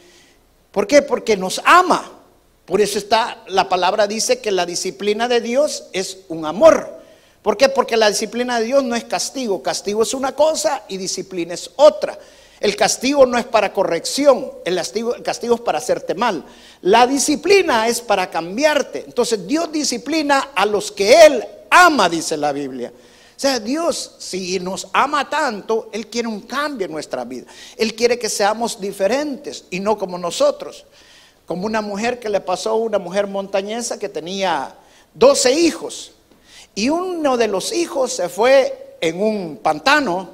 ¿Por 0.70 0.86
qué? 0.86 1.02
Porque 1.02 1.36
nos 1.36 1.60
ama. 1.64 2.19
Por 2.70 2.80
eso 2.80 2.98
está, 2.98 3.42
la 3.48 3.68
palabra 3.68 4.06
dice 4.06 4.38
que 4.38 4.52
la 4.52 4.64
disciplina 4.64 5.26
de 5.26 5.40
Dios 5.40 5.88
es 5.92 6.18
un 6.28 6.46
amor. 6.46 7.00
¿Por 7.42 7.56
qué? 7.56 7.68
Porque 7.68 7.96
la 7.96 8.08
disciplina 8.08 8.60
de 8.60 8.66
Dios 8.66 8.84
no 8.84 8.94
es 8.94 9.02
castigo. 9.02 9.60
Castigo 9.60 10.04
es 10.04 10.14
una 10.14 10.36
cosa 10.36 10.84
y 10.86 10.96
disciplina 10.96 11.52
es 11.52 11.68
otra. 11.74 12.16
El 12.60 12.76
castigo 12.76 13.26
no 13.26 13.38
es 13.38 13.44
para 13.44 13.72
corrección, 13.72 14.52
el 14.64 14.76
castigo, 14.76 15.16
es 15.56 15.60
para 15.62 15.78
hacerte 15.78 16.14
mal. 16.14 16.44
La 16.82 17.08
disciplina 17.08 17.88
es 17.88 18.00
para 18.00 18.30
cambiarte. 18.30 19.02
Entonces 19.04 19.44
Dios 19.48 19.72
disciplina 19.72 20.50
a 20.54 20.64
los 20.64 20.92
que 20.92 21.26
Él 21.26 21.44
ama, 21.70 22.08
dice 22.08 22.36
la 22.36 22.52
Biblia. 22.52 22.92
O 22.94 23.40
sea, 23.40 23.58
Dios, 23.58 24.14
si 24.18 24.60
nos 24.60 24.86
ama 24.92 25.28
tanto, 25.28 25.88
Él 25.92 26.06
quiere 26.06 26.28
un 26.28 26.42
cambio 26.42 26.86
en 26.86 26.92
nuestra 26.92 27.24
vida. 27.24 27.46
Él 27.76 27.96
quiere 27.96 28.16
que 28.16 28.28
seamos 28.28 28.80
diferentes 28.80 29.64
y 29.70 29.80
no 29.80 29.98
como 29.98 30.16
nosotros. 30.18 30.84
Como 31.50 31.66
una 31.66 31.80
mujer 31.80 32.20
que 32.20 32.28
le 32.28 32.40
pasó 32.40 32.70
a 32.70 32.74
una 32.76 33.00
mujer 33.00 33.26
montañesa 33.26 33.98
que 33.98 34.08
tenía 34.08 34.72
12 35.14 35.50
hijos. 35.50 36.12
Y 36.76 36.90
uno 36.90 37.36
de 37.36 37.48
los 37.48 37.72
hijos 37.72 38.12
se 38.12 38.28
fue 38.28 38.96
en 39.00 39.20
un 39.20 39.56
pantano, 39.56 40.30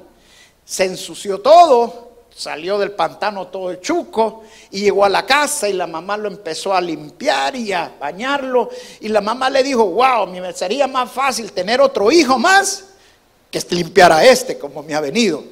se 0.63 0.85
ensució 0.85 1.39
todo 1.41 2.07
Salió 2.37 2.77
del 2.77 2.91
pantano 2.91 3.47
todo 3.47 3.71
el 3.71 3.81
chuco 3.81 4.43
y 4.69 4.81
llegó 4.81 5.03
a 5.03 5.09
la 5.09 5.25
casa 5.25 5.67
y 5.67 5.73
la 5.73 5.87
mamá 5.87 6.17
lo 6.17 6.27
empezó 6.27 6.71
a 6.71 6.79
limpiar 6.79 7.55
y 7.55 7.73
a 7.73 7.95
bañarlo. 7.99 8.69
Y 8.99 9.07
la 9.07 9.21
mamá 9.21 9.49
le 9.49 9.63
dijo, 9.63 9.83
wow, 9.87 10.27
me 10.27 10.53
sería 10.53 10.85
más 10.85 11.11
fácil 11.11 11.51
tener 11.51 11.81
otro 11.81 12.11
hijo 12.11 12.37
más 12.37 12.89
que 13.49 13.59
limpiar 13.71 14.11
a 14.11 14.23
este 14.23 14.55
como 14.59 14.83
me 14.83 14.93
ha 14.93 15.01
venido. 15.01 15.43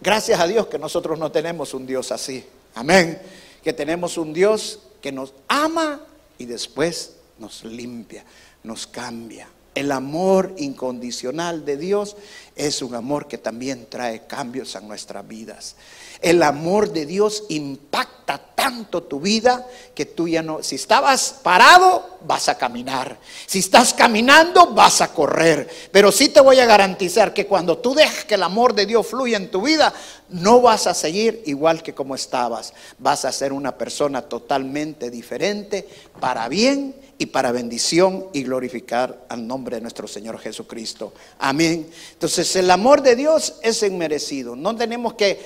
Gracias 0.00 0.38
a 0.38 0.46
Dios 0.46 0.68
que 0.68 0.78
nosotros 0.78 1.18
no 1.18 1.32
tenemos 1.32 1.74
un 1.74 1.84
Dios 1.84 2.12
así. 2.12 2.46
Amén. 2.76 3.20
Que 3.62 3.72
tenemos 3.72 4.18
un 4.18 4.32
Dios 4.32 4.80
que 5.00 5.12
nos 5.12 5.34
ama 5.48 6.00
y 6.38 6.46
después 6.46 7.16
nos 7.38 7.64
limpia, 7.64 8.24
nos 8.62 8.86
cambia. 8.86 9.48
El 9.74 9.90
amor 9.90 10.54
incondicional 10.58 11.64
de 11.64 11.78
Dios 11.78 12.16
es 12.56 12.82
un 12.82 12.94
amor 12.94 13.26
que 13.26 13.38
también 13.38 13.86
trae 13.88 14.26
cambios 14.26 14.76
a 14.76 14.80
nuestras 14.80 15.26
vidas. 15.26 15.76
El 16.20 16.42
amor 16.42 16.92
de 16.92 17.06
Dios 17.06 17.44
impacta 17.48 18.38
tanto 18.54 19.02
tu 19.02 19.18
vida 19.18 19.66
que 19.94 20.06
tú 20.06 20.28
ya 20.28 20.42
no, 20.42 20.62
si 20.62 20.76
estabas 20.76 21.40
parado, 21.42 22.18
vas 22.24 22.48
a 22.48 22.58
caminar. 22.58 23.18
Si 23.46 23.60
estás 23.60 23.94
caminando, 23.94 24.68
vas 24.74 25.00
a 25.00 25.12
correr. 25.12 25.68
Pero 25.90 26.12
sí 26.12 26.28
te 26.28 26.40
voy 26.40 26.60
a 26.60 26.66
garantizar 26.66 27.34
que 27.34 27.46
cuando 27.46 27.78
tú 27.78 27.94
dejas 27.94 28.24
que 28.24 28.34
el 28.34 28.42
amor 28.42 28.74
de 28.74 28.86
Dios 28.86 29.06
fluya 29.06 29.36
en 29.36 29.50
tu 29.50 29.62
vida, 29.62 29.92
no 30.28 30.60
vas 30.60 30.86
a 30.86 30.94
seguir 30.94 31.42
igual 31.46 31.82
que 31.82 31.94
como 31.94 32.14
estabas. 32.14 32.72
Vas 32.98 33.24
a 33.24 33.32
ser 33.32 33.52
una 33.52 33.76
persona 33.76 34.22
totalmente 34.22 35.10
diferente 35.10 35.88
para 36.20 36.48
bien 36.48 36.94
y 37.22 37.26
para 37.26 37.52
bendición 37.52 38.26
y 38.32 38.42
glorificar 38.42 39.26
al 39.28 39.46
nombre 39.46 39.76
de 39.76 39.82
nuestro 39.82 40.08
Señor 40.08 40.40
Jesucristo. 40.40 41.12
Amén. 41.38 41.88
Entonces 42.14 42.56
el 42.56 42.68
amor 42.68 43.00
de 43.00 43.14
Dios 43.14 43.60
es 43.62 43.84
inmerecido. 43.84 44.56
No 44.56 44.74
tenemos 44.74 45.14
que 45.14 45.38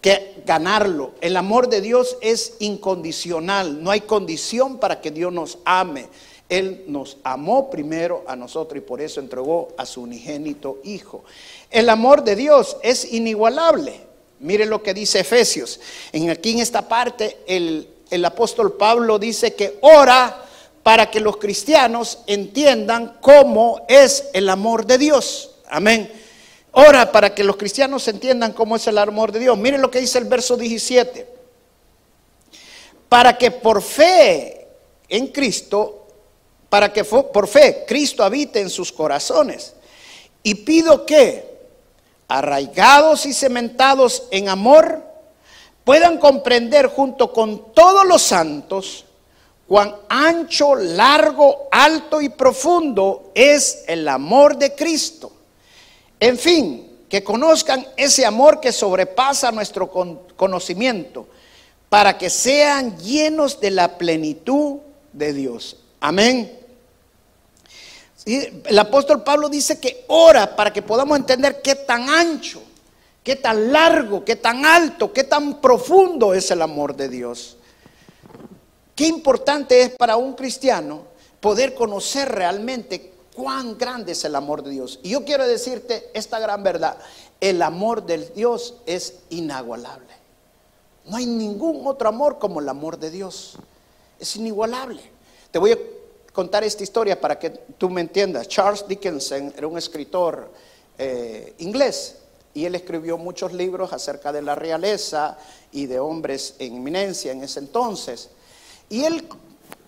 que 0.00 0.42
ganarlo. 0.44 1.12
El 1.22 1.34
amor 1.34 1.70
de 1.70 1.80
Dios 1.80 2.18
es 2.20 2.56
incondicional, 2.58 3.82
no 3.82 3.90
hay 3.90 4.02
condición 4.02 4.78
para 4.78 5.00
que 5.00 5.10
Dios 5.10 5.32
nos 5.32 5.58
ame. 5.64 6.08
Él 6.50 6.84
nos 6.88 7.16
amó 7.24 7.70
primero 7.70 8.22
a 8.28 8.36
nosotros 8.36 8.76
y 8.76 8.86
por 8.86 9.00
eso 9.00 9.18
entregó 9.18 9.68
a 9.78 9.86
su 9.86 10.02
unigénito 10.02 10.78
Hijo. 10.84 11.24
El 11.70 11.88
amor 11.88 12.22
de 12.22 12.36
Dios 12.36 12.76
es 12.82 13.14
inigualable. 13.14 13.98
Mire 14.40 14.66
lo 14.66 14.82
que 14.82 14.92
dice 14.92 15.20
Efesios. 15.20 15.80
En 16.12 16.28
aquí 16.28 16.52
en 16.52 16.58
esta 16.58 16.86
parte 16.86 17.38
el, 17.46 17.88
el 18.10 18.24
apóstol 18.24 18.74
Pablo 18.74 19.18
dice 19.18 19.54
que 19.54 19.78
ora 19.80 20.43
para 20.84 21.10
que 21.10 21.18
los 21.18 21.38
cristianos 21.38 22.20
entiendan 22.26 23.16
cómo 23.22 23.84
es 23.88 24.28
el 24.34 24.50
amor 24.50 24.86
de 24.86 24.98
Dios. 24.98 25.56
Amén. 25.66 26.12
Ora 26.72 27.10
para 27.10 27.34
que 27.34 27.42
los 27.42 27.56
cristianos 27.56 28.06
entiendan 28.06 28.52
cómo 28.52 28.76
es 28.76 28.86
el 28.86 28.98
amor 28.98 29.32
de 29.32 29.38
Dios. 29.38 29.56
Miren 29.56 29.80
lo 29.80 29.90
que 29.90 30.00
dice 30.00 30.18
el 30.18 30.26
verso 30.26 30.58
17. 30.58 31.26
Para 33.08 33.38
que 33.38 33.50
por 33.50 33.80
fe 33.80 34.68
en 35.08 35.28
Cristo, 35.28 36.06
para 36.68 36.92
que 36.92 37.02
por 37.02 37.48
fe 37.48 37.84
Cristo 37.88 38.22
habite 38.22 38.60
en 38.60 38.68
sus 38.68 38.92
corazones. 38.92 39.72
Y 40.42 40.54
pido 40.56 41.06
que, 41.06 41.60
arraigados 42.28 43.24
y 43.24 43.32
cementados 43.32 44.24
en 44.30 44.50
amor, 44.50 45.02
puedan 45.82 46.18
comprender 46.18 46.88
junto 46.88 47.32
con 47.32 47.72
todos 47.72 48.04
los 48.04 48.20
santos 48.20 49.06
cuán 49.66 49.94
ancho, 50.08 50.74
largo, 50.74 51.68
alto 51.70 52.20
y 52.20 52.28
profundo 52.28 53.32
es 53.34 53.84
el 53.86 54.08
amor 54.08 54.56
de 54.56 54.74
Cristo 54.74 55.32
en 56.24 56.38
fin, 56.38 56.90
que 57.08 57.22
conozcan 57.22 57.86
ese 57.98 58.24
amor 58.24 58.58
que 58.58 58.72
sobrepasa 58.72 59.52
nuestro 59.52 59.90
conocimiento, 60.36 61.28
para 61.90 62.16
que 62.16 62.30
sean 62.30 62.96
llenos 62.98 63.60
de 63.60 63.70
la 63.70 63.98
plenitud 63.98 64.78
de 65.12 65.34
Dios. 65.34 65.76
Amén. 66.00 66.58
El 68.24 68.78
apóstol 68.78 69.22
Pablo 69.22 69.50
dice 69.50 69.78
que 69.78 70.06
ora 70.08 70.56
para 70.56 70.72
que 70.72 70.80
podamos 70.80 71.18
entender 71.18 71.60
qué 71.62 71.74
tan 71.74 72.08
ancho, 72.08 72.62
qué 73.22 73.36
tan 73.36 73.70
largo, 73.70 74.24
qué 74.24 74.36
tan 74.36 74.64
alto, 74.64 75.12
qué 75.12 75.24
tan 75.24 75.60
profundo 75.60 76.32
es 76.32 76.50
el 76.50 76.62
amor 76.62 76.96
de 76.96 77.10
Dios. 77.10 77.58
Qué 78.94 79.06
importante 79.06 79.82
es 79.82 79.90
para 79.90 80.16
un 80.16 80.34
cristiano 80.34 81.02
poder 81.40 81.74
conocer 81.74 82.28
realmente 82.28 83.12
cuán 83.34 83.76
grande 83.76 84.12
es 84.12 84.24
el 84.24 84.36
amor 84.36 84.62
de 84.62 84.70
Dios. 84.70 85.00
Y 85.02 85.10
yo 85.10 85.24
quiero 85.24 85.46
decirte 85.46 86.10
esta 86.14 86.38
gran 86.38 86.62
verdad. 86.62 86.96
El 87.40 87.60
amor 87.62 88.06
del 88.06 88.32
Dios 88.34 88.76
es 88.86 89.20
inagualable. 89.30 90.14
No 91.06 91.16
hay 91.16 91.26
ningún 91.26 91.86
otro 91.86 92.08
amor 92.08 92.38
como 92.38 92.60
el 92.60 92.68
amor 92.68 92.98
de 92.98 93.10
Dios. 93.10 93.58
Es 94.18 94.36
inigualable. 94.36 95.02
Te 95.50 95.58
voy 95.58 95.72
a 95.72 95.78
contar 96.32 96.64
esta 96.64 96.82
historia 96.82 97.20
para 97.20 97.38
que 97.38 97.50
tú 97.50 97.90
me 97.90 98.00
entiendas. 98.00 98.48
Charles 98.48 98.86
Dickinson 98.86 99.52
era 99.56 99.66
un 99.66 99.76
escritor 99.76 100.50
eh, 100.96 101.54
inglés 101.58 102.16
y 102.54 102.64
él 102.64 102.74
escribió 102.76 103.18
muchos 103.18 103.52
libros 103.52 103.92
acerca 103.92 104.32
de 104.32 104.40
la 104.40 104.54
realeza 104.54 105.36
y 105.72 105.86
de 105.86 105.98
hombres 105.98 106.54
en 106.58 106.76
eminencia 106.76 107.32
en 107.32 107.42
ese 107.42 107.58
entonces. 107.58 108.30
Y 108.94 109.04
él 109.04 109.24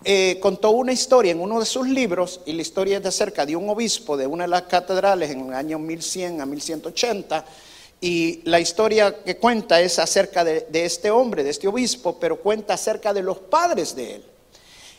eh, 0.03 0.37
contó 0.41 0.71
una 0.71 0.91
historia 0.91 1.31
en 1.31 1.39
uno 1.39 1.61
de 1.61 1.65
sus 1.65 1.87
libros, 1.87 2.41
y 2.45 2.51
la 2.51 2.61
historia 2.61 2.97
es 2.97 3.03
de 3.03 3.07
acerca 3.07 3.45
de 3.45 3.55
un 3.55 3.69
obispo 3.69 4.17
de 4.17 4.27
una 4.27 4.43
de 4.43 4.49
las 4.49 4.63
catedrales 4.63 5.31
en 5.31 5.47
el 5.47 5.53
año 5.53 5.79
1100 5.79 6.41
a 6.41 6.45
1180, 6.45 7.45
y 8.01 8.41
la 8.43 8.59
historia 8.59 9.23
que 9.23 9.37
cuenta 9.37 9.79
es 9.79 9.97
acerca 9.97 10.43
de, 10.43 10.67
este 10.73 11.09
hombre, 11.09 11.45
de 11.45 11.51
este 11.51 11.69
obispo, 11.69 12.19
pero 12.19 12.41
cuenta 12.41 12.73
acerca 12.73 13.13
de 13.13 13.23
los 13.23 13.37
padres 13.37 13.95
de 13.95 14.15
él. 14.15 14.25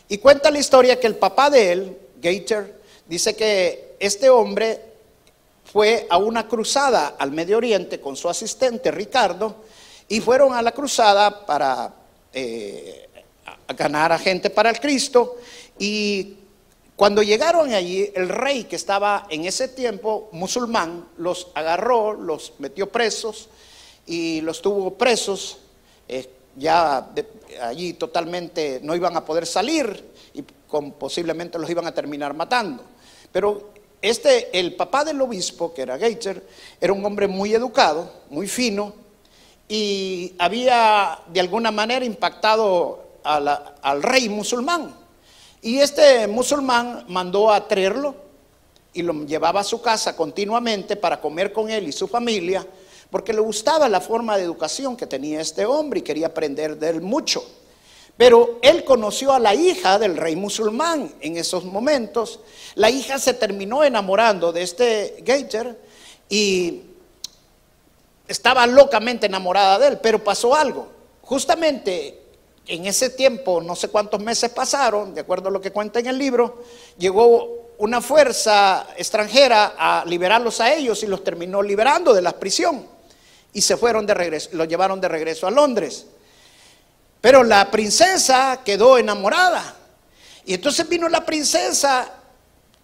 Y 0.07 0.17
cuenta 0.17 0.49
la 0.49 0.57
historia 0.57 0.99
que 0.99 1.05
el 1.05 1.17
papá 1.17 1.51
de 1.51 1.71
él, 1.71 1.97
Gator, 2.19 2.65
dice 3.07 3.35
que 3.35 3.95
este 3.99 4.27
hombre 4.31 4.81
fue 5.65 6.07
a 6.09 6.17
una 6.17 6.47
cruzada 6.47 7.15
al 7.19 7.29
Medio 7.29 7.57
Oriente 7.57 8.01
con 8.01 8.15
su 8.15 8.27
asistente 8.27 8.89
Ricardo, 8.89 9.57
y 10.07 10.19
fueron 10.19 10.55
a 10.55 10.63
la 10.63 10.71
cruzada 10.71 11.45
para... 11.45 11.93
Eh, 12.33 13.05
ganar 13.73 14.11
a 14.11 14.19
gente 14.19 14.49
para 14.49 14.69
el 14.69 14.79
Cristo. 14.79 15.37
Y 15.77 16.35
cuando 16.95 17.23
llegaron 17.23 17.73
allí, 17.73 18.11
el 18.15 18.29
rey 18.29 18.65
que 18.65 18.75
estaba 18.75 19.27
en 19.29 19.45
ese 19.45 19.67
tiempo 19.69 20.29
musulmán 20.31 21.07
los 21.17 21.47
agarró, 21.53 22.13
los 22.13 22.53
metió 22.59 22.89
presos 22.89 23.49
y 24.05 24.41
los 24.41 24.61
tuvo 24.61 24.95
presos. 24.95 25.59
Eh, 26.07 26.27
ya 26.55 27.09
allí 27.61 27.93
totalmente 27.93 28.81
no 28.83 28.95
iban 28.95 29.15
a 29.15 29.23
poder 29.23 29.45
salir 29.45 30.11
y 30.33 30.43
con, 30.67 30.91
posiblemente 30.91 31.57
los 31.57 31.69
iban 31.69 31.87
a 31.87 31.93
terminar 31.93 32.33
matando. 32.33 32.83
Pero 33.31 33.69
este, 34.01 34.57
el 34.57 34.75
papá 34.75 35.03
del 35.03 35.21
obispo, 35.21 35.73
que 35.73 35.81
era 35.81 35.97
Gator, 35.97 36.41
era 36.79 36.93
un 36.93 37.03
hombre 37.05 37.27
muy 37.27 37.53
educado, 37.53 38.11
muy 38.29 38.47
fino, 38.47 38.93
y 39.67 40.33
había 40.39 41.19
de 41.27 41.39
alguna 41.39 41.71
manera 41.71 42.05
impactado 42.05 43.08
al 43.35 44.03
rey 44.03 44.29
musulmán. 44.29 44.95
Y 45.61 45.79
este 45.79 46.27
musulmán 46.27 47.05
mandó 47.07 47.51
a 47.51 47.67
traerlo 47.67 48.15
y 48.93 49.01
lo 49.01 49.13
llevaba 49.25 49.61
a 49.61 49.63
su 49.63 49.81
casa 49.81 50.15
continuamente 50.15 50.95
para 50.95 51.19
comer 51.19 51.51
con 51.51 51.69
él 51.69 51.87
y 51.87 51.91
su 51.91 52.07
familia, 52.07 52.65
porque 53.11 53.33
le 53.33 53.41
gustaba 53.41 53.89
la 53.89 54.01
forma 54.01 54.37
de 54.37 54.43
educación 54.43 54.95
que 54.95 55.05
tenía 55.07 55.41
este 55.41 55.65
hombre 55.65 55.99
y 55.99 56.03
quería 56.03 56.27
aprender 56.27 56.77
de 56.77 56.89
él 56.89 57.01
mucho. 57.01 57.43
Pero 58.17 58.59
él 58.61 58.83
conoció 58.83 59.31
a 59.33 59.39
la 59.39 59.55
hija 59.55 59.97
del 59.97 60.17
rey 60.17 60.35
musulmán 60.35 61.13
en 61.21 61.37
esos 61.37 61.63
momentos. 61.63 62.41
La 62.75 62.89
hija 62.89 63.17
se 63.17 63.33
terminó 63.33 63.83
enamorando 63.83 64.51
de 64.51 64.61
este 64.61 65.15
Gator 65.21 65.77
y 66.27 66.81
estaba 68.27 68.67
locamente 68.67 69.25
enamorada 69.25 69.79
de 69.79 69.87
él, 69.87 69.99
pero 69.99 70.21
pasó 70.23 70.53
algo. 70.53 70.89
Justamente 71.21 72.18
en 72.69 72.85
ese 72.85 73.09
tiempo, 73.09 73.61
no 73.61 73.75
sé 73.75 73.89
cuántos 73.89 74.21
meses 74.21 74.51
pasaron, 74.51 75.15
de 75.15 75.21
acuerdo 75.21 75.49
a 75.49 75.51
lo 75.51 75.59
que 75.59 75.71
cuenta 75.71 75.99
en 75.99 76.05
el 76.05 76.19
libro, 76.19 76.63
llegó 76.99 77.73
una 77.79 77.99
fuerza 77.99 78.87
extranjera 78.95 79.73
a 79.75 80.05
liberarlos 80.05 80.61
a 80.61 80.71
ellos 80.71 81.01
y 81.01 81.07
los 81.07 81.23
terminó 81.23 81.63
liberando 81.63 82.13
de 82.13 82.21
la 82.21 82.33
prisión. 82.33 82.85
Y 83.53 83.61
se 83.61 83.75
fueron 83.75 84.05
de 84.05 84.13
regreso, 84.13 84.49
los 84.53 84.67
llevaron 84.67 85.01
de 85.01 85.07
regreso 85.07 85.47
a 85.47 85.51
Londres. 85.51 86.05
Pero 87.19 87.43
la 87.43 87.71
princesa 87.71 88.61
quedó 88.63 88.99
enamorada. 88.99 89.75
Y 90.45 90.53
entonces 90.53 90.87
vino 90.87 91.09
la 91.09 91.25
princesa, 91.25 92.07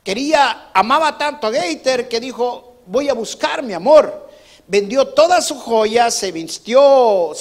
quería, 0.03 0.71
amaba 0.73 1.15
tanto 1.15 1.45
a 1.45 1.51
Gator 1.51 2.07
que 2.07 2.19
dijo, 2.19 2.77
voy 2.87 3.07
a 3.07 3.13
buscar 3.13 3.61
mi 3.61 3.73
amor. 3.73 4.29
Vendió 4.65 5.09
todas 5.09 5.45
sus 5.45 5.61
joyas, 5.61 6.15
se 6.15 6.31
vistió, 6.31 7.33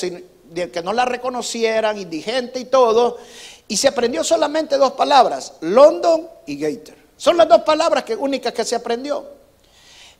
de 0.55 0.71
que 0.71 0.83
no 0.83 0.93
la 0.93 1.05
reconocieran, 1.05 1.99
indigente 1.99 2.61
y 2.61 2.65
todo, 2.67 3.19
y 3.67 3.77
se 3.77 3.89
aprendió 3.89 4.23
solamente 4.23 4.77
dos 4.77 4.93
palabras, 4.93 5.55
London 5.61 6.29
y 6.47 6.59
Gator. 6.59 6.97
Son 7.17 7.37
las 7.37 7.49
dos 7.49 7.63
palabras 7.63 8.05
que, 8.05 8.15
únicas 8.15 8.53
que 8.53 8.65
se 8.65 8.77
aprendió. 8.77 9.25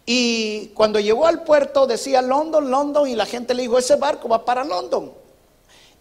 Y 0.07 0.69
cuando 0.69 1.01
llegó 1.01 1.27
al 1.27 1.45
puerto 1.45 1.87
decía 1.87 2.21
London, 2.21 2.71
London, 2.71 3.09
y 3.09 3.15
la 3.15 3.27
gente 3.27 3.55
le 3.55 3.63
dijo, 3.63 3.79
ese 3.79 3.97
barco 3.97 4.29
va 4.29 4.45
para 4.45 4.65
London. 4.65 5.13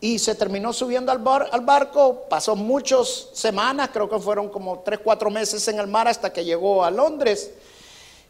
Y 0.02 0.20
se 0.20 0.36
terminó 0.36 0.74
subiendo 0.74 1.12
al, 1.12 1.22
al 1.52 1.62
barco, 1.62 2.24
pasó 2.30 2.58
muchas 2.58 3.28
semanas, 3.34 3.90
creo 3.94 4.10
que 4.10 4.20
fueron 4.20 4.50
como 4.50 4.80
tres, 4.80 5.00
cuatro 5.02 5.30
meses 5.30 5.66
en 5.70 5.80
el 5.80 5.88
mar 5.88 6.10
hasta 6.10 6.34
que 6.34 6.44
llegó 6.44 6.84
a 6.84 6.92
Londres. 6.92 7.52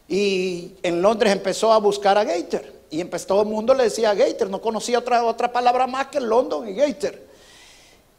Y 0.08 0.72
en 0.82 1.02
Londres 1.02 1.32
empezó 1.32 1.72
a 1.72 1.78
buscar 1.78 2.16
a 2.16 2.24
Gator. 2.24 2.73
Y 2.90 3.00
empezó 3.00 3.26
todo 3.26 3.42
el 3.42 3.48
mundo 3.48 3.74
le 3.74 3.84
decía 3.84 4.14
Gator, 4.14 4.50
no 4.50 4.60
conocía 4.60 4.98
otra, 4.98 5.24
otra 5.24 5.52
palabra 5.52 5.86
más 5.86 6.08
que 6.08 6.20
London 6.20 6.68
y 6.68 6.74
Gator. 6.74 7.18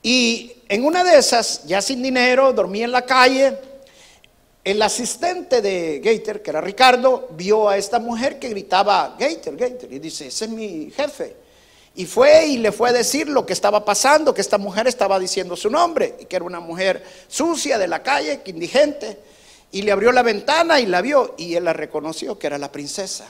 Y 0.01 0.53
en 0.69 0.85
una 0.85 1.03
de 1.03 1.17
esas, 1.17 1.63
ya 1.65 1.81
sin 1.81 2.03
dinero, 2.03 2.53
dormía 2.53 2.85
en 2.85 2.91
la 2.91 3.05
calle. 3.05 3.57
El 4.63 4.81
asistente 4.81 5.61
de 5.63 5.99
Gator, 5.99 6.41
que 6.43 6.49
era 6.51 6.61
Ricardo, 6.61 7.27
vio 7.31 7.69
a 7.69 7.77
esta 7.77 7.97
mujer 7.97 8.37
que 8.37 8.49
gritaba 8.49 9.15
Gator, 9.17 9.55
Gator, 9.55 9.91
y 9.91 9.99
dice, 9.99 10.27
ese 10.27 10.45
es 10.45 10.51
mi 10.51 10.91
jefe. 10.91 11.35
Y 11.95 12.05
fue 12.05 12.45
y 12.45 12.57
le 12.57 12.71
fue 12.71 12.89
a 12.89 12.93
decir 12.93 13.29
lo 13.29 13.45
que 13.45 13.53
estaba 13.53 13.85
pasando, 13.85 14.33
que 14.33 14.41
esta 14.41 14.57
mujer 14.57 14.87
estaba 14.87 15.17
diciendo 15.17 15.55
su 15.55 15.69
nombre, 15.69 16.15
y 16.19 16.25
que 16.25 16.35
era 16.35 16.45
una 16.45 16.59
mujer 16.59 17.03
sucia 17.27 17.77
de 17.77 17.87
la 17.87 18.03
calle, 18.03 18.41
que 18.41 18.51
indigente. 18.51 19.17
Y 19.71 19.81
le 19.81 19.91
abrió 19.91 20.11
la 20.11 20.21
ventana 20.21 20.79
y 20.79 20.85
la 20.85 21.01
vio, 21.01 21.33
y 21.37 21.55
él 21.55 21.63
la 21.63 21.73
reconoció 21.73 22.37
que 22.37 22.45
era 22.45 22.57
la 22.57 22.71
princesa. 22.71 23.27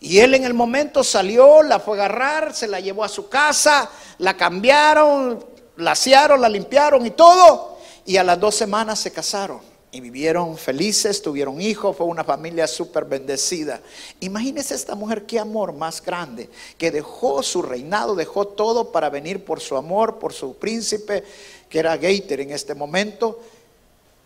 Y 0.00 0.18
él 0.18 0.34
en 0.34 0.44
el 0.44 0.54
momento 0.54 1.02
salió, 1.02 1.62
la 1.62 1.80
fue 1.80 1.98
a 1.98 2.04
agarrar, 2.04 2.54
se 2.54 2.68
la 2.68 2.80
llevó 2.80 3.04
a 3.04 3.08
su 3.08 3.28
casa, 3.28 3.90
la 4.18 4.36
cambiaron, 4.36 5.44
la 5.76 5.92
asearon, 5.92 6.40
la 6.40 6.48
limpiaron 6.48 7.04
y 7.06 7.10
todo. 7.10 7.78
Y 8.04 8.16
a 8.16 8.24
las 8.24 8.38
dos 8.38 8.54
semanas 8.54 8.98
se 8.98 9.12
casaron 9.12 9.60
y 9.94 10.00
vivieron 10.00 10.58
felices, 10.58 11.22
tuvieron 11.22 11.60
hijos, 11.60 11.96
fue 11.96 12.06
una 12.06 12.24
familia 12.24 12.66
súper 12.66 13.04
bendecida. 13.04 13.80
Imagínese 14.18 14.74
esta 14.74 14.96
mujer, 14.96 15.24
qué 15.24 15.38
amor 15.38 15.72
más 15.72 16.02
grande, 16.02 16.50
que 16.76 16.90
dejó 16.90 17.44
su 17.44 17.62
reinado, 17.62 18.16
dejó 18.16 18.48
todo 18.48 18.90
para 18.90 19.08
venir 19.08 19.44
por 19.44 19.60
su 19.60 19.76
amor, 19.76 20.18
por 20.18 20.32
su 20.32 20.56
príncipe, 20.56 21.22
que 21.68 21.78
era 21.78 21.96
Gaiter 21.96 22.40
en 22.40 22.50
este 22.50 22.74
momento. 22.74 23.40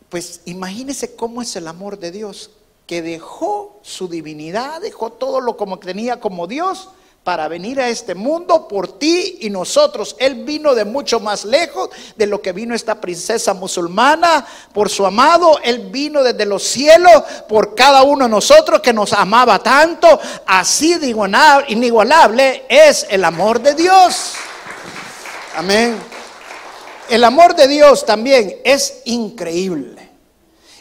Pues 0.09 0.41
imagínese 0.47 1.15
cómo 1.15 1.43
es 1.43 1.55
el 1.55 1.69
amor 1.69 1.99
de 1.99 2.13
Dios, 2.13 2.51
que 2.89 3.03
dejó 3.03 3.79
su 3.83 4.09
divinidad, 4.09 4.81
dejó 4.81 5.13
todo 5.13 5.43
lo 5.43 5.59
como 5.59 5.79
tenía 5.79 6.19
como 6.19 6.47
Dios 6.47 6.89
para 7.23 7.47
venir 7.47 7.79
a 7.79 7.91
este 7.91 8.15
mundo 8.15 8.67
por 8.67 8.99
ti 8.99 9.41
y 9.43 9.51
nosotros. 9.51 10.17
Él 10.19 10.37
vino 10.47 10.75
de 10.75 10.87
mucho 10.87 11.21
más 11.21 11.45
lejos 11.45 11.91
de 12.17 12.27
lo 12.27 12.41
que 12.41 12.53
vino 12.55 12.75
esta 12.75 12.99
princesa 12.99 13.53
musulmana 13.53 14.47
por 14.73 14.89
su 14.89 15.05
amado. 15.05 15.59
Él 15.63 15.91
vino 15.91 16.23
desde 16.23 16.47
los 16.47 16.63
cielos 16.63 17.23
por 17.47 17.75
cada 17.75 18.05
uno 18.05 18.25
de 18.25 18.31
nosotros 18.31 18.81
que 18.81 18.95
nos 18.95 19.13
amaba 19.13 19.59
tanto. 19.59 20.19
Así 20.47 20.95
de 20.95 21.09
inigualable 21.69 22.65
es 22.71 23.07
el 23.11 23.23
amor 23.23 23.61
de 23.61 23.75
Dios. 23.75 24.33
Amén. 25.57 25.99
El 27.11 27.23
amor 27.23 27.55
de 27.55 27.69
Dios 27.69 28.07
también 28.07 28.57
es 28.65 29.03
increíble. 29.05 30.08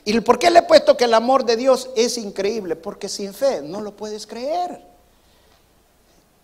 ¿Y 0.07 0.19
por 0.21 0.39
qué 0.39 0.49
le 0.49 0.59
he 0.59 0.63
puesto 0.63 0.97
que 0.97 1.03
el 1.03 1.13
amor 1.13 1.45
de 1.45 1.55
Dios 1.57 1.89
es 1.95 2.17
increíble? 2.17 2.75
Porque 2.75 3.09
sin 3.09 3.33
fe 3.33 3.61
no 3.61 3.81
lo 3.81 3.95
puedes 3.95 4.25
creer 4.25 4.81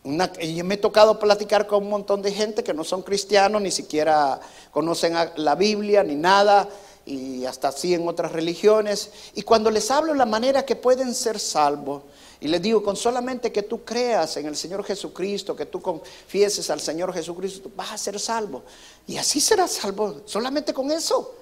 yo 0.03 0.63
me 0.65 0.75
he 0.75 0.77
tocado 0.77 1.17
platicar 1.17 1.65
con 1.65 1.83
un 1.83 1.89
montón 1.89 2.21
de 2.21 2.31
gente 2.31 2.63
que 2.63 2.73
no 2.73 2.83
son 2.83 3.03
cristianos, 3.03 3.61
ni 3.61 3.71
siquiera 3.71 4.39
conocen 4.71 5.15
la 5.37 5.55
Biblia 5.55 6.03
ni 6.03 6.15
nada, 6.15 6.67
y 7.05 7.45
hasta 7.45 7.69
así 7.69 7.93
en 7.93 8.07
otras 8.07 8.31
religiones. 8.31 9.11
Y 9.33 9.43
cuando 9.43 9.71
les 9.71 9.89
hablo 9.91 10.13
la 10.13 10.25
manera 10.25 10.65
que 10.65 10.75
pueden 10.75 11.15
ser 11.15 11.39
salvos, 11.39 12.03
y 12.41 12.49
les 12.49 12.61
digo, 12.61 12.83
con 12.83 12.97
solamente 12.97 13.53
que 13.53 13.63
tú 13.63 13.85
creas 13.85 14.35
en 14.35 14.47
el 14.47 14.57
Señor 14.57 14.83
Jesucristo, 14.83 15.55
que 15.55 15.65
tú 15.65 15.81
confieses 15.81 16.69
al 16.69 16.81
Señor 16.81 17.13
Jesucristo, 17.13 17.71
vas 17.73 17.93
a 17.93 17.97
ser 17.97 18.19
salvo. 18.19 18.63
Y 19.07 19.15
así 19.15 19.39
serás 19.39 19.71
salvo, 19.71 20.21
solamente 20.25 20.73
con 20.73 20.91
eso. 20.91 21.35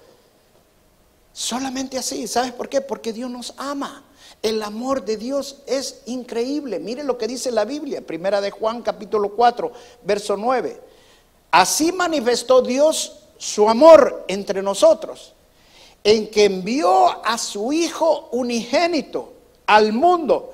Solamente 1.32 1.98
así. 1.98 2.26
¿Sabes 2.26 2.52
por 2.52 2.68
qué? 2.68 2.80
Porque 2.80 3.12
Dios 3.12 3.30
nos 3.30 3.54
ama. 3.56 4.04
El 4.42 4.62
amor 4.62 5.04
de 5.04 5.16
Dios 5.16 5.58
es 5.66 6.02
increíble. 6.06 6.78
Mire 6.80 7.04
lo 7.04 7.16
que 7.16 7.28
dice 7.28 7.50
la 7.50 7.64
Biblia, 7.64 8.00
primera 8.04 8.40
de 8.40 8.50
Juan 8.50 8.82
capítulo 8.82 9.30
4, 9.36 9.72
verso 10.02 10.36
9. 10.36 10.80
Así 11.52 11.92
manifestó 11.92 12.60
Dios 12.60 13.20
su 13.38 13.68
amor 13.68 14.24
entre 14.28 14.62
nosotros, 14.62 15.34
en 16.02 16.28
que 16.30 16.46
envió 16.46 17.24
a 17.24 17.38
su 17.38 17.72
Hijo 17.72 18.28
unigénito 18.32 19.32
al 19.66 19.92
mundo 19.92 20.52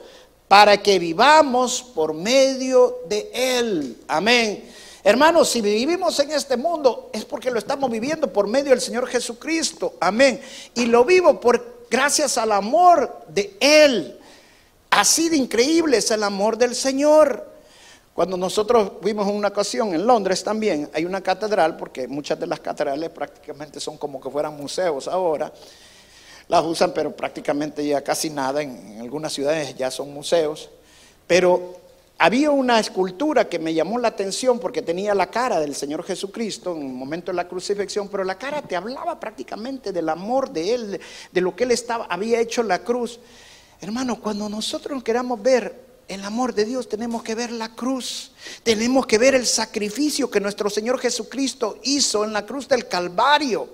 para 0.49 0.83
que 0.83 0.99
vivamos 0.99 1.83
por 1.83 2.14
medio 2.14 2.99
de 3.09 3.31
Él. 3.33 3.99
Amén. 4.09 4.64
Hermanos, 5.09 5.49
si 5.49 5.62
vivimos 5.62 6.21
en 6.21 6.33
este 6.33 6.59
mundo 6.59 7.09
es 7.14 7.25
porque 7.25 7.51
lo 7.51 7.59
estamos 7.59 7.90
viviendo 7.90 8.31
por 8.31 8.47
medio 8.47 8.73
del 8.73 8.81
Señor 8.83 9.07
Jesucristo. 9.07 9.94
Amén. 10.01 10.38
Y 10.75 10.85
lo 10.85 11.03
vivo 11.03 11.40
por 11.40 11.87
gracias 11.88 12.37
al 12.37 12.53
amor 12.53 13.23
de 13.27 13.57
Él. 13.59 14.21
Así 14.90 15.31
de 15.31 15.38
increíble 15.38 15.97
es 15.97 16.11
el 16.11 16.23
amor 16.23 16.59
del 16.59 16.75
Señor. 16.75 17.42
Cuando 18.12 18.37
nosotros 18.37 18.92
fuimos 19.01 19.27
en 19.27 19.37
una 19.37 19.49
ocasión 19.49 19.94
en 19.94 20.07
Londres 20.07 20.44
también, 20.44 20.90
hay 20.92 21.07
una 21.07 21.23
catedral, 21.23 21.79
porque 21.79 22.07
muchas 22.07 22.38
de 22.38 22.47
las 22.47 22.61
catedrales 22.61 23.09
prácticamente 23.09 23.81
son 23.81 23.97
como 23.97 24.21
que 24.21 24.29
fueran 24.29 24.59
museos 24.59 25.09
ahora. 25.09 25.51
Las 26.49 26.62
usan, 26.66 26.92
pero 26.92 27.16
prácticamente 27.16 27.83
ya 27.87 28.03
casi 28.03 28.29
nada. 28.29 28.61
En, 28.61 29.01
algunas 29.01 29.33
ciudades 29.33 29.75
ya 29.75 29.90
son 29.90 30.12
museos. 30.12 30.68
Pero 31.27 31.88
había 32.18 32.50
una 32.50 32.81
escultura 32.81 33.48
que 33.48 33.61
me 33.61 33.72
llamó 33.72 33.96
la 33.96 34.09
atención 34.09 34.59
porque 34.59 34.83
tenía 34.83 35.14
la 35.14 35.31
cara 35.31 35.61
del 35.61 35.76
Señor 35.76 36.02
Jesucristo 36.02 36.74
en 36.74 36.83
el 36.83 36.92
momento 36.92 37.31
de 37.31 37.37
la 37.37 37.46
crucifixión, 37.46 38.09
pero 38.09 38.24
la 38.24 38.37
cara 38.37 38.61
te 38.61 38.74
hablaba 38.74 39.20
prácticamente 39.20 39.92
del 39.92 40.09
amor 40.09 40.50
de 40.50 40.74
Él, 40.74 41.00
de 41.31 41.40
lo 41.40 41.54
que 41.54 41.62
Él 41.62 41.70
estaba, 41.70 42.07
había 42.07 42.40
hecho 42.40 42.62
en 42.62 42.68
la 42.68 42.83
cruz. 42.83 43.20
Hermano, 43.81 44.20
cuando 44.20 44.48
nosotros 44.48 45.00
queramos 45.04 45.40
ver 45.40 45.87
el 46.09 46.24
amor 46.24 46.54
de 46.54 46.64
Dios, 46.64 46.88
tenemos 46.88 47.22
que 47.22 47.37
ver 47.37 47.52
la 47.52 47.76
cruz, 47.76 48.33
tenemos 48.64 49.07
que 49.07 49.18
ver 49.18 49.37
el 49.37 49.46
sacrificio 49.46 50.28
que 50.28 50.40
nuestro 50.40 50.68
Señor 50.70 50.98
Jesucristo 50.98 51.78
hizo 51.85 52.24
en 52.24 52.33
la 52.33 52.44
cruz 52.44 52.66
del 52.66 52.88
Calvario. 52.88 53.68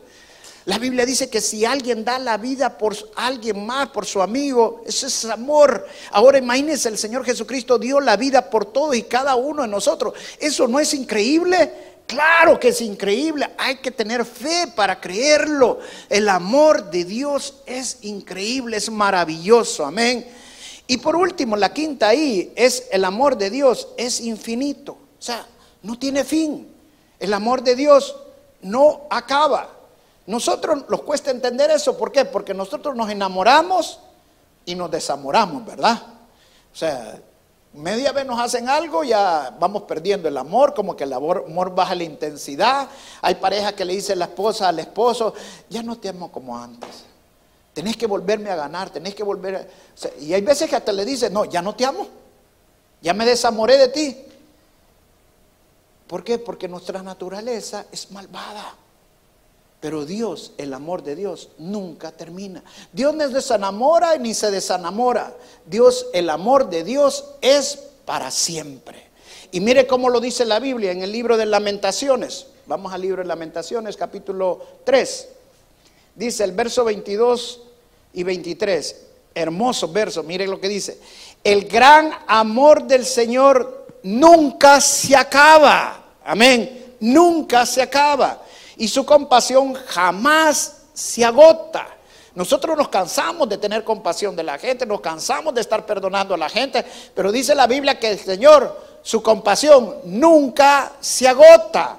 La 0.67 0.79
Biblia 0.79 1.05
dice 1.05 1.29
que 1.29 1.43
si 1.43 1.67
alguien 1.67 2.05
da 2.05 2.19
la 2.19 2.39
vida 2.39 2.79
por 2.79 2.97
alguien 3.17 3.67
más, 3.67 3.91
por 3.91 4.07
su 4.07 4.23
amigo, 4.23 4.83
eso 4.87 5.07
es 5.07 5.25
amor. 5.27 5.87
Ahora 6.11 6.39
imagínense, 6.39 6.89
el 6.89 6.97
Señor 6.97 7.25
Jesucristo 7.25 7.79
dio 7.79 8.01
la 8.01 8.17
vida 8.17 8.49
por 8.49 8.65
todos 8.65 8.97
y 8.97 9.03
cada 9.03 9.35
uno 9.35 9.63
de 9.63 9.69
nosotros. 9.69 10.15
¿Eso 10.41 10.67
no 10.67 10.81
es 10.81 10.95
increíble? 10.95 11.71
Claro 12.07 12.59
que 12.59 12.69
es 12.69 12.81
increíble. 12.81 13.47
Hay 13.59 13.77
que 13.77 13.91
tener 13.91 14.25
fe 14.25 14.69
para 14.75 15.01
creerlo. 15.01 15.81
El 16.09 16.31
amor 16.31 16.91
de 16.91 17.05
Dios 17.05 17.57
es 17.67 17.99
increíble, 18.03 18.79
es 18.79 18.91
maravilloso. 18.91 19.85
Amén. 19.85 20.27
Y 20.87 20.97
por 20.97 21.15
último, 21.15 21.57
la 21.57 21.75
quinta 21.75 22.09
ahí 22.09 22.53
es 22.57 22.89
el 22.91 23.05
amor 23.05 23.37
de 23.37 23.51
Dios 23.51 23.89
es 23.99 24.21
infinito. 24.21 24.93
O 24.93 25.23
sea, 25.23 25.47
no 25.83 25.99
tiene 25.99 26.25
fin. 26.25 26.69
El 27.19 27.35
amor 27.35 27.63
de 27.63 27.75
Dios 27.75 28.17
no 28.63 29.03
acaba. 29.11 29.74
Nosotros 30.27 30.85
nos 30.89 31.03
cuesta 31.03 31.31
entender 31.31 31.71
eso, 31.71 31.97
¿por 31.99 32.11
qué? 32.11 32.25
Porque 32.25 32.55
nosotros 32.55 32.97
nos 32.97 33.11
enamoramos 33.11 34.01
y 34.65 34.75
nos 34.75 34.91
desamoramos, 34.91 35.67
¿verdad? 35.67 36.03
O 36.73 36.77
sea, 36.77 37.21
media 37.75 38.13
vez 38.13 38.25
nos 38.25 38.41
hacen 38.41 38.69
algo, 38.69 39.05
ya 39.05 39.55
vamos 39.59 39.83
perdiendo 39.83 40.29
el 40.29 40.37
amor, 40.39 40.75
como 40.75 40.97
que 40.97 41.05
el 41.05 41.13
amor, 41.13 41.75
baja 41.75 41.95
la 41.95 42.05
intensidad. 42.05 42.89
Hay 43.21 43.35
parejas 43.35 43.75
que 43.75 43.85
le 43.85 43.95
dicen 43.95 44.19
la 44.19 44.27
esposa 44.27 44.69
al 44.69 44.79
esposo, 44.79 45.35
ya 45.69 45.83
no 45.83 45.99
te 45.99 46.09
amo 46.09 46.33
como 46.33 46.57
antes. 46.57 47.05
Tenés 47.75 47.97
que 47.97 48.07
volverme 48.07 48.51
a 48.51 48.57
ganar, 48.57 48.91
tenés 48.91 49.15
que 49.15 49.25
volver 49.25 49.69
y 50.21 50.33
hay 50.33 50.43
veces 50.43 50.71
que 50.71 50.77
hasta 50.77 50.93
le 50.93 51.05
dicen, 51.05 51.33
no, 51.33 51.45
ya 51.45 51.61
no 51.61 51.75
te 51.75 51.85
amo, 51.85 52.07
ya 53.03 53.13
me 53.13 53.27
desamoré 53.27 53.77
de 53.77 53.89
ti. 53.89 54.25
¿Por 56.07 56.23
qué? 56.23 56.39
Porque 56.39 56.69
nuestra 56.69 57.03
naturaleza 57.03 57.87
es 57.91 58.11
malvada. 58.13 58.77
Pero 59.85 60.07
Dios, 60.07 60.53
el 60.57 60.73
amor 60.73 61.03
de 61.03 61.15
Dios, 61.15 61.51
nunca 61.59 62.11
termina. 62.11 62.65
Dios 62.91 63.15
no 63.15 63.29
se 63.29 63.35
desenamora 63.35 64.17
ni 64.17 64.33
se 64.33 64.51
desenamora. 64.51 65.37
Dios, 65.67 66.07
el 66.15 66.31
amor 66.31 66.71
de 66.71 66.85
Dios 66.85 67.27
es 67.43 67.81
para 68.07 68.31
siempre. 68.31 69.11
Y 69.53 69.61
mire 69.61 69.87
cómo 69.87 70.09
lo 70.09 70.23
dice 70.23 70.47
la 70.47 70.59
Biblia 70.59 70.91
en 70.91 71.03
el 71.03 71.13
libro 71.13 71.37
de 71.37 71.45
lamentaciones. 71.45 72.47
Vamos 72.65 72.95
al 72.95 73.03
libro 73.03 73.21
de 73.21 73.29
lamentaciones, 73.29 73.99
capítulo 73.99 74.65
3. 74.85 75.29
Dice 76.15 76.45
el 76.45 76.53
verso 76.53 76.83
22 76.87 77.61
y 78.15 78.23
23. 78.23 79.03
Hermoso 79.35 79.93
verso, 79.93 80.23
mire 80.23 80.47
lo 80.47 80.59
que 80.63 80.69
dice. 80.71 80.99
El 81.45 81.69
gran 81.69 82.11
amor 82.27 82.85
del 82.85 83.05
Señor 83.05 83.87
nunca 84.03 84.81
se 84.81 85.15
acaba. 85.15 86.15
Amén. 86.25 86.95
Nunca 87.01 87.67
se 87.67 87.83
acaba 87.83 88.44
y 88.77 88.89
su 88.89 89.05
compasión 89.05 89.75
jamás 89.75 90.83
se 90.93 91.25
agota. 91.25 91.87
Nosotros 92.35 92.77
nos 92.77 92.89
cansamos 92.89 93.49
de 93.49 93.59
tener 93.59 93.85
compasión 93.85 94.35
de 94.35 94.43
la 94.43 94.59
gente, 94.59 94.85
nos 94.85 95.01
cansamos 95.01 95.55
de 95.55 95.61
estar 95.61 95.87
perdonando 95.87 96.35
a 96.35 96.39
la 96.39 96.49
gente, 96.49 96.85
pero 97.15 97.31
dice 97.31 97.55
la 97.55 97.67
Biblia 97.67 97.99
que 97.99 98.11
el 98.11 98.19
Señor, 98.19 98.99
su 99.03 99.23
compasión 99.23 99.97
nunca 100.05 100.93
se 101.01 101.29
agota. 101.29 101.99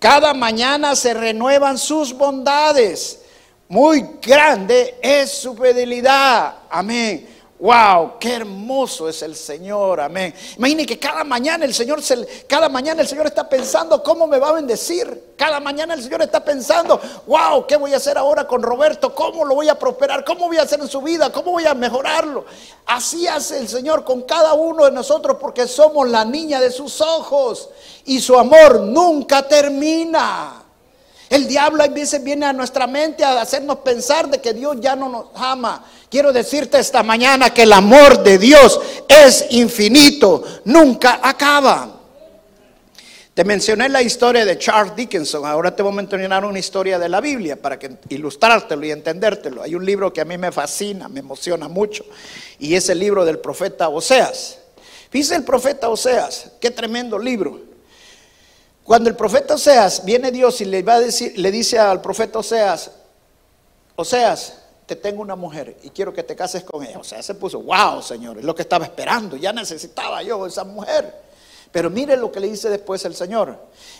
Cada 0.00 0.34
mañana 0.34 0.96
se 0.96 1.14
renuevan 1.14 1.78
sus 1.78 2.12
bondades. 2.12 3.20
Muy 3.68 4.16
grande 4.20 4.98
es 5.00 5.30
su 5.30 5.54
fidelidad. 5.54 6.54
Amén. 6.68 7.39
Wow, 7.60 8.18
qué 8.18 8.36
hermoso 8.36 9.06
es 9.06 9.20
el 9.20 9.36
Señor, 9.36 10.00
amén. 10.00 10.34
Imagine 10.56 10.86
que 10.86 10.98
cada 10.98 11.24
mañana 11.24 11.66
el 11.66 11.74
Señor 11.74 12.00
se, 12.02 12.44
cada 12.48 12.70
mañana 12.70 13.02
el 13.02 13.06
Señor 13.06 13.26
está 13.26 13.46
pensando 13.46 14.02
cómo 14.02 14.26
me 14.26 14.38
va 14.38 14.48
a 14.48 14.52
bendecir. 14.52 15.34
Cada 15.36 15.60
mañana 15.60 15.92
el 15.92 16.02
Señor 16.02 16.22
está 16.22 16.42
pensando, 16.42 16.98
wow, 17.26 17.66
¿qué 17.66 17.76
voy 17.76 17.92
a 17.92 17.98
hacer 17.98 18.16
ahora 18.16 18.46
con 18.46 18.62
Roberto? 18.62 19.14
¿Cómo 19.14 19.44
lo 19.44 19.54
voy 19.54 19.68
a 19.68 19.78
prosperar? 19.78 20.24
¿Cómo 20.24 20.46
voy 20.46 20.56
a 20.56 20.62
hacer 20.62 20.80
en 20.80 20.88
su 20.88 21.02
vida? 21.02 21.30
¿Cómo 21.30 21.52
voy 21.52 21.66
a 21.66 21.74
mejorarlo? 21.74 22.46
Así 22.86 23.26
hace 23.26 23.58
el 23.58 23.68
Señor 23.68 24.04
con 24.04 24.22
cada 24.22 24.54
uno 24.54 24.86
de 24.86 24.92
nosotros 24.92 25.36
porque 25.38 25.68
somos 25.68 26.08
la 26.08 26.24
niña 26.24 26.62
de 26.62 26.70
sus 26.70 27.02
ojos 27.02 27.68
y 28.06 28.20
su 28.20 28.38
amor 28.38 28.80
nunca 28.80 29.46
termina. 29.46 30.59
El 31.30 31.46
diablo 31.46 31.84
a 31.84 31.86
veces 31.86 32.24
viene 32.24 32.44
a 32.44 32.52
nuestra 32.52 32.88
mente 32.88 33.22
a 33.22 33.40
hacernos 33.40 33.78
pensar 33.78 34.28
de 34.28 34.40
que 34.40 34.52
Dios 34.52 34.78
ya 34.80 34.96
no 34.96 35.08
nos 35.08 35.26
ama. 35.36 35.84
Quiero 36.10 36.32
decirte 36.32 36.80
esta 36.80 37.04
mañana 37.04 37.54
que 37.54 37.62
el 37.62 37.72
amor 37.72 38.24
de 38.24 38.36
Dios 38.36 38.80
es 39.06 39.46
infinito, 39.50 40.42
nunca 40.64 41.20
acaba. 41.22 42.00
Te 43.32 43.44
mencioné 43.44 43.88
la 43.88 44.02
historia 44.02 44.44
de 44.44 44.58
Charles 44.58 44.96
Dickinson, 44.96 45.46
ahora 45.46 45.74
te 45.74 45.84
voy 45.84 45.92
a 45.92 45.94
mencionar 45.94 46.44
una 46.44 46.58
historia 46.58 46.98
de 46.98 47.08
la 47.08 47.20
Biblia 47.20 47.54
para 47.54 47.78
que 47.78 47.92
ilustrártelo 48.08 48.84
y 48.84 48.90
entendértelo. 48.90 49.62
Hay 49.62 49.76
un 49.76 49.86
libro 49.86 50.12
que 50.12 50.20
a 50.20 50.24
mí 50.24 50.36
me 50.36 50.50
fascina, 50.50 51.08
me 51.08 51.20
emociona 51.20 51.68
mucho, 51.68 52.04
y 52.58 52.74
es 52.74 52.88
el 52.88 52.98
libro 52.98 53.24
del 53.24 53.38
profeta 53.38 53.88
Oseas. 53.88 54.58
Dice 55.12 55.36
el 55.36 55.44
profeta 55.44 55.90
Oseas, 55.90 56.50
qué 56.60 56.72
tremendo 56.72 57.20
libro. 57.20 57.69
Cuando 58.90 59.08
el 59.08 59.14
profeta 59.14 59.54
Oseas 59.54 60.04
viene 60.04 60.32
Dios 60.32 60.60
y 60.62 60.64
le 60.64 60.82
va 60.82 60.94
a 60.94 60.98
decir, 60.98 61.38
le 61.38 61.52
dice 61.52 61.78
al 61.78 62.00
profeta 62.00 62.40
Oseas, 62.40 62.90
Oseas, 63.94 64.62
te 64.84 64.96
tengo 64.96 65.22
una 65.22 65.36
mujer 65.36 65.76
y 65.84 65.90
quiero 65.90 66.12
que 66.12 66.24
te 66.24 66.34
cases 66.34 66.64
con 66.64 66.82
ella. 66.82 66.98
O 66.98 67.04
sea, 67.04 67.22
se 67.22 67.36
puso, 67.36 67.60
wow, 67.62 68.02
Señor, 68.02 68.38
es 68.38 68.44
lo 68.44 68.52
que 68.52 68.62
estaba 68.62 68.84
esperando, 68.84 69.36
ya 69.36 69.52
necesitaba 69.52 70.24
yo 70.24 70.44
esa 70.44 70.64
mujer. 70.64 71.22
Pero 71.70 71.88
mire 71.88 72.16
lo 72.16 72.32
que 72.32 72.40
le 72.40 72.48
dice 72.48 72.68
después 72.68 73.04
el 73.04 73.14
Señor. 73.14 73.56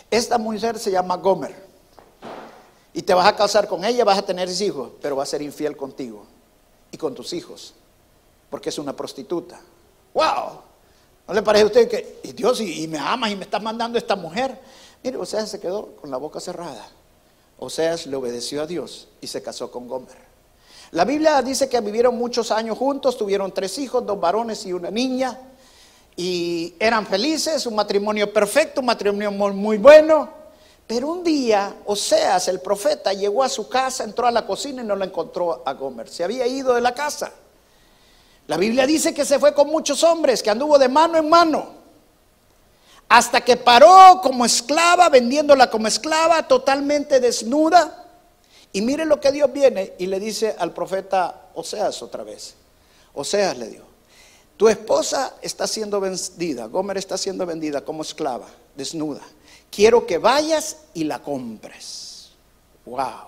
Esta 0.09 0.37
mujer 0.37 0.77
se 0.77 0.91
llama 0.91 1.15
Gomer. 1.15 1.55
Y 2.91 3.01
te 3.01 3.13
vas 3.13 3.27
a 3.27 3.35
casar 3.37 3.69
con 3.69 3.85
ella, 3.85 4.03
vas 4.03 4.17
a 4.17 4.25
tener 4.25 4.49
hijos, 4.49 4.91
pero 5.01 5.15
va 5.15 5.23
a 5.23 5.25
ser 5.25 5.41
infiel 5.41 5.77
contigo 5.77 6.25
y 6.91 6.97
con 6.97 7.15
tus 7.15 7.31
hijos, 7.31 7.75
porque 8.49 8.67
es 8.67 8.77
una 8.77 8.93
prostituta. 8.93 9.57
¡Wow! 10.13 10.63
¿No 11.31 11.33
le 11.33 11.43
parece 11.43 11.63
a 11.63 11.67
usted 11.67 11.87
que 11.87 12.33
Dios 12.33 12.59
y, 12.59 12.89
me 12.89 12.97
amas 12.97 13.31
y 13.31 13.37
me 13.37 13.43
estás 13.45 13.63
mandando 13.63 13.97
esta 13.97 14.17
mujer? 14.17 14.59
Mire, 15.03 15.17
Oseas 15.17 15.49
se 15.49 15.59
quedó 15.59 15.95
con 15.95 16.11
la 16.11 16.17
boca 16.17 16.39
cerrada. 16.39 16.87
Oseas 17.57 18.07
le 18.07 18.15
obedeció 18.15 18.61
a 18.61 18.67
Dios 18.67 19.07
y 19.21 19.27
se 19.27 19.41
casó 19.41 19.71
con 19.71 19.87
Gomer. 19.87 20.31
La 20.91 21.05
Biblia 21.05 21.41
dice 21.41 21.69
que 21.69 21.79
vivieron 21.79 22.17
muchos 22.17 22.51
años 22.51 22.77
juntos, 22.77 23.17
tuvieron 23.17 23.53
tres 23.53 23.77
hijos, 23.77 24.05
dos 24.05 24.19
varones 24.19 24.65
y 24.65 24.73
una 24.73 24.91
niña, 24.91 25.39
y 26.17 26.75
eran 26.79 27.05
felices, 27.07 27.65
un 27.65 27.75
matrimonio 27.75 28.31
perfecto, 28.33 28.81
un 28.81 28.87
matrimonio 28.87 29.31
muy, 29.31 29.77
bueno. 29.77 30.29
Pero 30.85 31.07
un 31.07 31.23
día, 31.23 31.73
Oseas, 31.85 32.49
el 32.49 32.59
profeta, 32.59 33.13
llegó 33.13 33.43
a 33.43 33.49
su 33.49 33.69
casa, 33.69 34.03
entró 34.03 34.27
a 34.27 34.31
la 34.31 34.45
cocina 34.45 34.81
y 34.81 34.85
no 34.85 34.95
la 34.97 35.05
encontró 35.05 35.63
a 35.65 35.73
Gomer. 35.73 36.09
Se 36.09 36.25
había 36.25 36.45
ido 36.45 36.73
de 36.73 36.81
la 36.81 36.93
casa. 36.93 37.31
La 38.47 38.57
Biblia 38.57 38.85
dice 38.85 39.13
que 39.13 39.23
se 39.23 39.39
fue 39.39 39.53
con 39.53 39.67
muchos 39.67 40.03
hombres, 40.03 40.43
que 40.43 40.49
anduvo 40.49 40.77
de 40.77 40.89
mano 40.89 41.17
en 41.17 41.29
mano, 41.29 41.80
hasta 43.11 43.41
que 43.41 43.57
paró 43.57 44.21
como 44.23 44.45
esclava, 44.45 45.09
vendiéndola 45.09 45.69
como 45.69 45.85
esclava, 45.85 46.47
totalmente 46.47 47.19
desnuda 47.19 48.07
y 48.71 48.81
mire 48.81 49.03
lo 49.03 49.19
que 49.19 49.33
Dios 49.33 49.51
viene 49.51 49.95
y 49.97 50.05
le 50.05 50.17
dice 50.17 50.55
al 50.57 50.71
profeta 50.73 51.49
Oseas 51.53 52.01
otra 52.01 52.23
vez. 52.23 52.55
Oseas 53.13 53.57
le 53.57 53.67
dijo, 53.67 53.83
tu 54.55 54.69
esposa 54.69 55.35
está 55.41 55.67
siendo 55.67 55.99
vendida, 55.99 56.67
Gomer 56.67 56.97
está 56.97 57.17
siendo 57.17 57.45
vendida 57.45 57.81
como 57.81 58.01
esclava, 58.01 58.47
desnuda. 58.77 59.23
Quiero 59.69 60.07
que 60.07 60.17
vayas 60.17 60.77
y 60.93 61.03
la 61.03 61.19
compres. 61.19 62.29
Wow. 62.85 63.27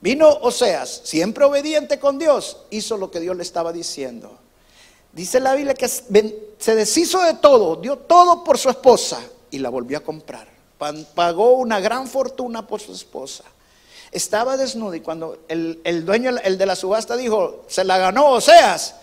Vino 0.00 0.28
Oseas, 0.28 1.02
siempre 1.04 1.44
obediente 1.44 2.00
con 2.00 2.18
Dios, 2.18 2.56
hizo 2.70 2.96
lo 2.96 3.12
que 3.12 3.20
Dios 3.20 3.36
le 3.36 3.44
estaba 3.44 3.72
diciendo. 3.72 4.41
Dice 5.12 5.40
la 5.40 5.54
Biblia 5.54 5.74
que 5.74 5.88
se 5.88 6.74
deshizo 6.74 7.20
de 7.22 7.34
todo, 7.34 7.76
dio 7.76 7.98
todo 7.98 8.42
por 8.42 8.56
su 8.56 8.70
esposa 8.70 9.20
y 9.50 9.58
la 9.58 9.68
volvió 9.68 9.98
a 9.98 10.00
comprar. 10.00 10.48
Pagó 11.14 11.52
una 11.54 11.80
gran 11.80 12.08
fortuna 12.08 12.66
por 12.66 12.80
su 12.80 12.92
esposa. 12.92 13.44
Estaba 14.10 14.56
desnudo 14.56 14.94
y 14.94 15.00
cuando 15.00 15.38
el, 15.48 16.04
dueño, 16.04 16.30
el 16.42 16.58
de 16.58 16.66
la 16.66 16.76
subasta 16.76 17.16
dijo, 17.16 17.64
se 17.68 17.84
la 17.84 17.98
ganó 17.98 18.30
Oseas. 18.30 18.96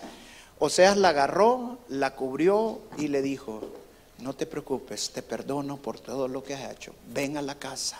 Oseas 0.58 0.96
la 0.96 1.10
agarró, 1.10 1.78
la 1.88 2.14
cubrió 2.14 2.80
y 2.98 3.08
le 3.08 3.22
dijo, 3.22 3.62
no 4.18 4.34
te 4.34 4.46
preocupes, 4.46 5.10
te 5.10 5.22
perdono 5.22 5.78
por 5.78 6.00
todo 6.00 6.28
lo 6.28 6.42
que 6.42 6.54
has 6.54 6.72
hecho, 6.72 6.92
ven 7.08 7.36
a 7.36 7.42
la 7.42 7.54
casa. 7.54 7.98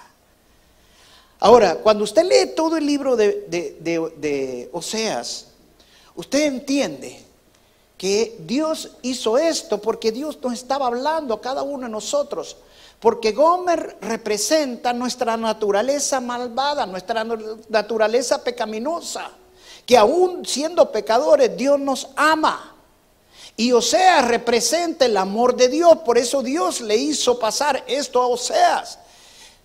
Ahora, 1.39 1.77
cuando 1.77 2.05
usted 2.05 2.25
lee 2.25 2.53
todo 2.55 2.77
el 2.77 2.85
libro 2.85 3.17
de, 3.17 3.47
de 3.49 4.69
Oseas, 4.73 5.47
usted 6.17 6.41
entiende 6.43 7.30
que 8.01 8.39
Dios 8.41 8.93
hizo 9.03 9.37
esto 9.37 9.79
porque 9.79 10.11
Dios 10.11 10.39
nos 10.41 10.55
estaba 10.55 10.87
hablando 10.87 11.35
a 11.35 11.41
cada 11.43 11.63
uno 11.63 11.83
de 11.83 11.93
nosotros 11.93 12.57
porque 12.99 13.33
Gomer 13.33 13.99
representa 14.01 14.95
nuestra 14.95 15.37
naturaleza 15.37 16.19
malvada, 16.19 16.87
nuestra 16.87 17.25
naturaleza 17.69 18.43
pecaminosa, 18.43 19.31
que 19.85 19.99
aún 19.99 20.47
siendo 20.47 20.91
pecadores 20.91 21.55
Dios 21.55 21.79
nos 21.79 22.09
ama. 22.17 22.75
Y 23.55 23.73
Oseas 23.73 24.27
representa 24.29 25.05
el 25.05 25.19
amor 25.19 25.55
de 25.55 25.69
Dios, 25.69 25.99
por 26.05 26.17
eso 26.17 26.43
Dios 26.43 26.81
le 26.81 26.97
hizo 26.97 27.39
pasar 27.39 27.85
esto 27.87 28.23
a 28.23 28.29
Oseas. 28.29 28.99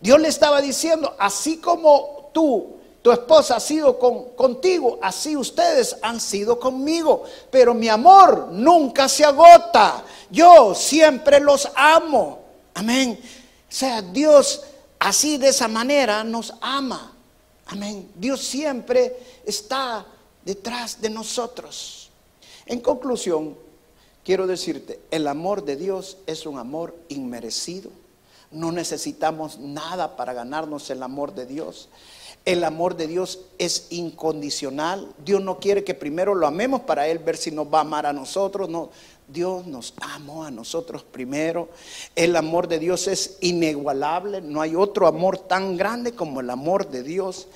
Dios 0.02 0.20
le 0.20 0.28
estaba 0.28 0.62
diciendo, 0.62 1.16
así 1.18 1.58
como 1.58 2.32
tú, 2.34 2.75
tu 3.06 3.12
esposa 3.12 3.58
ha 3.58 3.60
sido 3.60 4.00
contigo, 4.36 4.98
así 5.00 5.38
ustedes 5.38 5.96
han 6.02 6.20
sido 6.20 6.60
conmigo, 6.60 7.24
pero 7.52 7.76
mi 7.76 7.88
amor 7.88 8.48
nunca 8.52 9.08
se 9.08 9.24
agota. 9.24 10.04
Yo 10.32 10.74
siempre 10.74 11.40
los 11.40 11.70
amo. 11.76 12.40
Amén. 12.74 13.20
O 13.22 13.72
sea, 13.72 14.02
Dios 14.02 14.64
así 14.98 15.38
de 15.38 15.50
esa 15.50 15.68
manera 15.68 16.24
nos 16.24 16.56
ama. 16.60 17.14
Amén. 17.68 18.10
Dios 18.16 18.42
siempre 18.42 19.16
está 19.46 20.04
detrás 20.44 21.00
de 21.00 21.12
nosotros. 21.12 22.10
En 22.66 22.80
conclusión, 22.80 23.56
quiero 24.24 24.48
decirte, 24.48 25.00
el 25.12 25.28
amor 25.28 25.64
de 25.64 25.76
Dios 25.76 26.18
es 26.26 26.48
un 26.48 26.58
amor 26.58 26.96
inmerecido. 27.10 27.92
No 28.50 28.72
necesitamos 28.72 29.60
nada 29.60 30.16
para 30.16 30.34
ganarnos 30.34 30.90
el 30.90 31.04
amor 31.04 31.36
de 31.36 31.46
Dios. 31.46 31.88
El 32.46 32.64
amor 32.64 32.96
de 32.96 33.08
Dios 33.08 33.40
es 33.58 33.88
incondicional. 33.90 35.12
Dios 35.26 35.42
no 35.42 35.60
quiere 35.60 35.84
que 35.84 35.96
primero 35.96 36.36
lo 36.36 36.46
amemos 36.46 36.82
para 36.82 37.08
Él 37.08 37.18
ver 37.18 37.38
si 37.38 37.50
nos 37.50 37.74
va 37.74 37.80
a 37.80 37.82
amar 37.82 38.06
a 38.06 38.14
nosotros. 38.14 38.70
No, 38.70 38.92
Dios 39.28 39.66
nos 39.66 39.96
amó 40.00 40.44
a 40.44 40.52
nosotros 40.52 41.04
primero. 41.04 41.70
El 42.16 42.36
amor 42.36 42.68
de 42.68 42.78
Dios 42.78 43.08
es 43.08 43.38
inigualable. 43.42 44.42
No 44.42 44.62
hay 44.62 44.76
otro 44.76 45.08
amor 45.08 45.40
tan 45.40 45.76
grande 45.76 46.14
como 46.14 46.40
el 46.40 46.52
amor 46.52 46.88
de 46.92 47.02
Dios. 47.02 47.48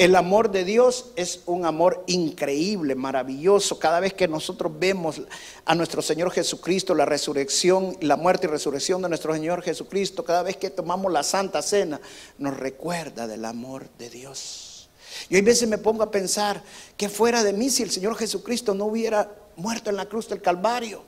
El 0.00 0.16
amor 0.16 0.50
de 0.50 0.64
Dios 0.64 1.10
es 1.14 1.40
un 1.44 1.66
amor 1.66 2.04
increíble, 2.06 2.94
maravilloso. 2.94 3.78
Cada 3.78 4.00
vez 4.00 4.14
que 4.14 4.28
nosotros 4.28 4.72
vemos 4.78 5.20
a 5.66 5.74
nuestro 5.74 6.00
Señor 6.00 6.30
Jesucristo, 6.30 6.94
la 6.94 7.04
resurrección, 7.04 7.98
la 8.00 8.16
muerte 8.16 8.46
y 8.46 8.50
resurrección 8.50 9.02
de 9.02 9.10
nuestro 9.10 9.34
Señor 9.34 9.60
Jesucristo, 9.60 10.24
cada 10.24 10.42
vez 10.42 10.56
que 10.56 10.70
tomamos 10.70 11.12
la 11.12 11.22
Santa 11.22 11.60
Cena, 11.60 12.00
nos 12.38 12.56
recuerda 12.56 13.26
del 13.26 13.44
amor 13.44 13.90
de 13.98 14.08
Dios. 14.08 14.88
Y 15.28 15.34
hoy 15.36 15.42
veces 15.42 15.68
me 15.68 15.76
pongo 15.76 16.02
a 16.02 16.10
pensar 16.10 16.62
que 16.96 17.10
fuera 17.10 17.44
de 17.44 17.52
mí 17.52 17.68
si 17.68 17.82
el 17.82 17.90
Señor 17.90 18.16
Jesucristo 18.16 18.72
no 18.72 18.86
hubiera 18.86 19.30
muerto 19.56 19.90
en 19.90 19.96
la 19.96 20.06
cruz 20.06 20.30
del 20.30 20.40
Calvario 20.40 21.02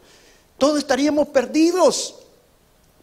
todos 0.63 0.79
estaríamos 0.79 1.27
perdidos. 1.27 2.22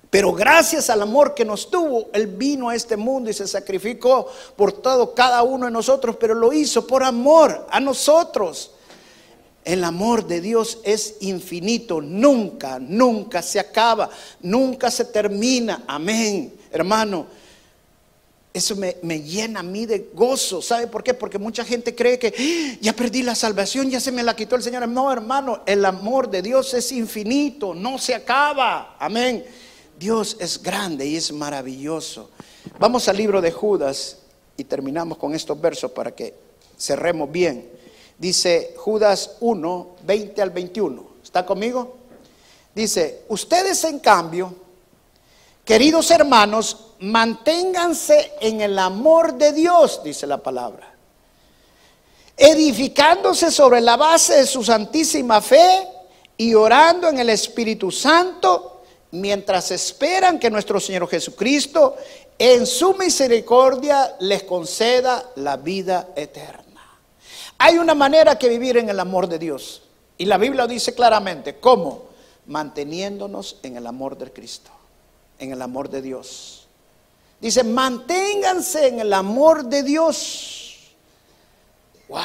Pero 0.09 0.33
gracias 0.33 0.89
al 0.89 1.03
amor 1.03 1.35
que 1.35 1.45
nos 1.45 1.69
tuvo, 1.69 2.09
Él 2.13 2.27
vino 2.27 2.69
a 2.69 2.75
este 2.75 2.97
mundo 2.97 3.29
y 3.29 3.33
se 3.33 3.47
sacrificó 3.47 4.27
por 4.55 4.71
todo 4.71 5.13
cada 5.13 5.43
uno 5.43 5.65
de 5.65 5.71
nosotros, 5.71 6.15
pero 6.19 6.33
lo 6.33 6.51
hizo 6.51 6.87
por 6.87 7.03
amor 7.03 7.67
a 7.69 7.79
nosotros. 7.79 8.71
El 9.63 9.83
amor 9.83 10.25
de 10.25 10.41
Dios 10.41 10.79
es 10.83 11.17
infinito, 11.19 12.01
nunca, 12.01 12.79
nunca 12.79 13.43
se 13.43 13.59
acaba, 13.59 14.09
nunca 14.41 14.89
se 14.89 15.05
termina. 15.05 15.83
Amén, 15.85 16.55
hermano. 16.71 17.27
Eso 18.51 18.75
me, 18.75 19.21
llena 19.21 19.59
a 19.59 19.63
mí 19.63 19.85
de 19.85 20.09
gozo. 20.11 20.59
¿Sabe 20.59 20.87
por 20.87 21.03
qué? 21.03 21.13
Porque 21.13 21.37
mucha 21.37 21.63
gente 21.63 21.93
cree 21.93 22.17
que 22.17 22.33
¡Ah! 22.35 22.77
ya 22.81 22.93
perdí 22.93 23.21
la 23.21 23.35
salvación, 23.35 23.91
ya 23.91 23.99
se 23.99 24.11
me 24.11 24.23
la 24.23 24.35
quitó 24.35 24.55
el 24.55 24.63
Señor. 24.63 24.87
No, 24.87 25.11
hermano, 25.11 25.61
el 25.67 25.85
amor 25.85 26.31
de 26.31 26.41
Dios 26.41 26.73
es 26.73 26.91
infinito, 26.91 27.75
no 27.75 27.99
se 27.99 28.15
acaba. 28.15 28.95
Amén. 28.97 29.45
Dios 29.99 30.37
es 30.39 30.63
grande 30.63 31.05
y 31.05 31.17
es 31.17 31.33
maravilloso. 31.33 32.29
Vamos 32.79 33.09
al 33.09 33.17
libro 33.17 33.41
de 33.41 33.51
Judas 33.51 34.19
y 34.55 34.63
terminamos 34.63 35.17
con 35.17 35.35
estos 35.35 35.59
versos 35.59 35.91
para 35.91 36.11
que 36.11 36.33
cerremos 36.77 37.29
bien. 37.29 37.69
Dice 38.17 38.75
Judas 38.77 39.35
1, 39.41 39.87
20 40.03 40.41
al 40.41 40.51
21. 40.51 41.03
¿Está 41.21 41.45
conmigo? 41.45 41.97
Dice, 42.73 43.25
ustedes 43.27 43.83
en 43.83 43.99
cambio, 43.99 44.55
queridos 45.65 46.09
hermanos, 46.11 46.93
manténganse 46.99 48.33
en 48.39 48.61
el 48.61 48.79
amor 48.79 49.33
de 49.33 49.51
Dios, 49.51 50.01
dice 50.01 50.25
la 50.25 50.37
palabra, 50.37 50.93
edificándose 52.37 53.51
sobre 53.51 53.81
la 53.81 53.97
base 53.97 54.37
de 54.37 54.47
su 54.47 54.63
santísima 54.63 55.41
fe 55.41 55.87
y 56.37 56.53
orando 56.53 57.09
en 57.09 57.19
el 57.19 57.29
Espíritu 57.29 57.91
Santo, 57.91 58.78
mientras 59.11 59.71
esperan 59.71 60.39
que 60.39 60.49
nuestro 60.49 60.79
Señor 60.79 61.07
Jesucristo 61.07 61.95
en 62.37 62.65
su 62.65 62.93
misericordia 62.93 64.15
les 64.19 64.43
conceda 64.43 65.31
la 65.35 65.57
vida 65.57 66.09
eterna. 66.15 66.65
Hay 67.57 67.77
una 67.77 67.93
manera 67.93 68.37
que 68.37 68.47
vivir 68.47 68.77
en 68.77 68.89
el 68.89 68.99
amor 68.99 69.27
de 69.27 69.39
Dios. 69.39 69.81
Y 70.17 70.25
la 70.25 70.37
Biblia 70.37 70.67
dice 70.67 70.93
claramente, 70.93 71.59
¿cómo? 71.59 72.03
Manteniéndonos 72.45 73.57
en 73.63 73.77
el 73.77 73.85
amor 73.85 74.17
de 74.17 74.31
Cristo, 74.31 74.71
en 75.37 75.51
el 75.51 75.61
amor 75.61 75.89
de 75.89 76.01
Dios. 76.01 76.67
Dice, 77.41 77.63
manténganse 77.63 78.87
en 78.87 78.99
el 78.99 79.13
amor 79.13 79.65
de 79.65 79.83
Dios. 79.83 80.93
Wow. 82.07 82.19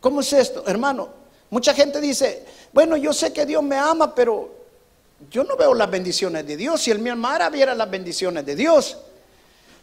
¿Cómo 0.00 0.20
es 0.20 0.32
esto? 0.32 0.64
Hermano, 0.66 1.08
mucha 1.50 1.74
gente 1.74 2.00
dice, 2.00 2.44
bueno, 2.72 2.96
yo 2.96 3.12
sé 3.12 3.32
que 3.32 3.46
Dios 3.46 3.62
me 3.62 3.76
ama, 3.76 4.14
pero 4.14 4.59
yo 5.28 5.44
no 5.44 5.56
veo 5.56 5.74
las 5.74 5.90
bendiciones 5.90 6.46
de 6.46 6.56
Dios. 6.56 6.80
Si 6.80 6.90
el 6.90 7.00
mi 7.00 7.10
amara 7.10 7.50
viera 7.50 7.74
las 7.74 7.90
bendiciones 7.90 8.46
de 8.46 8.56
Dios. 8.56 8.96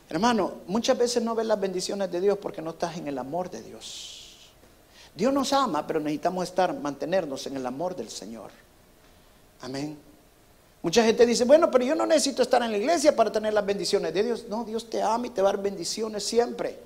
Hermano, 0.09 0.61
muchas 0.67 0.97
veces 0.97 1.21
no 1.21 1.35
ves 1.35 1.45
las 1.45 1.59
bendiciones 1.59 2.09
de 2.11 2.21
Dios 2.21 2.37
porque 2.41 2.61
no 2.61 2.71
estás 2.71 2.97
en 2.97 3.07
el 3.07 3.17
amor 3.17 3.49
de 3.49 3.61
Dios. 3.61 4.47
Dios 5.13 5.33
nos 5.33 5.51
ama, 5.51 5.85
pero 5.85 5.99
necesitamos 5.99 6.47
estar, 6.47 6.73
mantenernos 6.73 7.45
en 7.47 7.57
el 7.57 7.65
amor 7.65 7.95
del 7.95 8.09
Señor. 8.09 8.51
Amén. 9.61 9.97
Mucha 10.81 11.03
gente 11.03 11.25
dice, 11.25 11.43
bueno, 11.43 11.69
pero 11.69 11.83
yo 11.83 11.95
no 11.95 12.05
necesito 12.05 12.41
estar 12.41 12.61
en 12.61 12.71
la 12.71 12.77
iglesia 12.77 13.15
para 13.15 13.31
tener 13.31 13.53
las 13.53 13.65
bendiciones 13.65 14.13
de 14.13 14.23
Dios. 14.23 14.45
No, 14.47 14.63
Dios 14.63 14.89
te 14.89 15.01
ama 15.01 15.27
y 15.27 15.29
te 15.31 15.41
va 15.41 15.49
a 15.49 15.53
dar 15.53 15.61
bendiciones 15.61 16.23
siempre. 16.23 16.79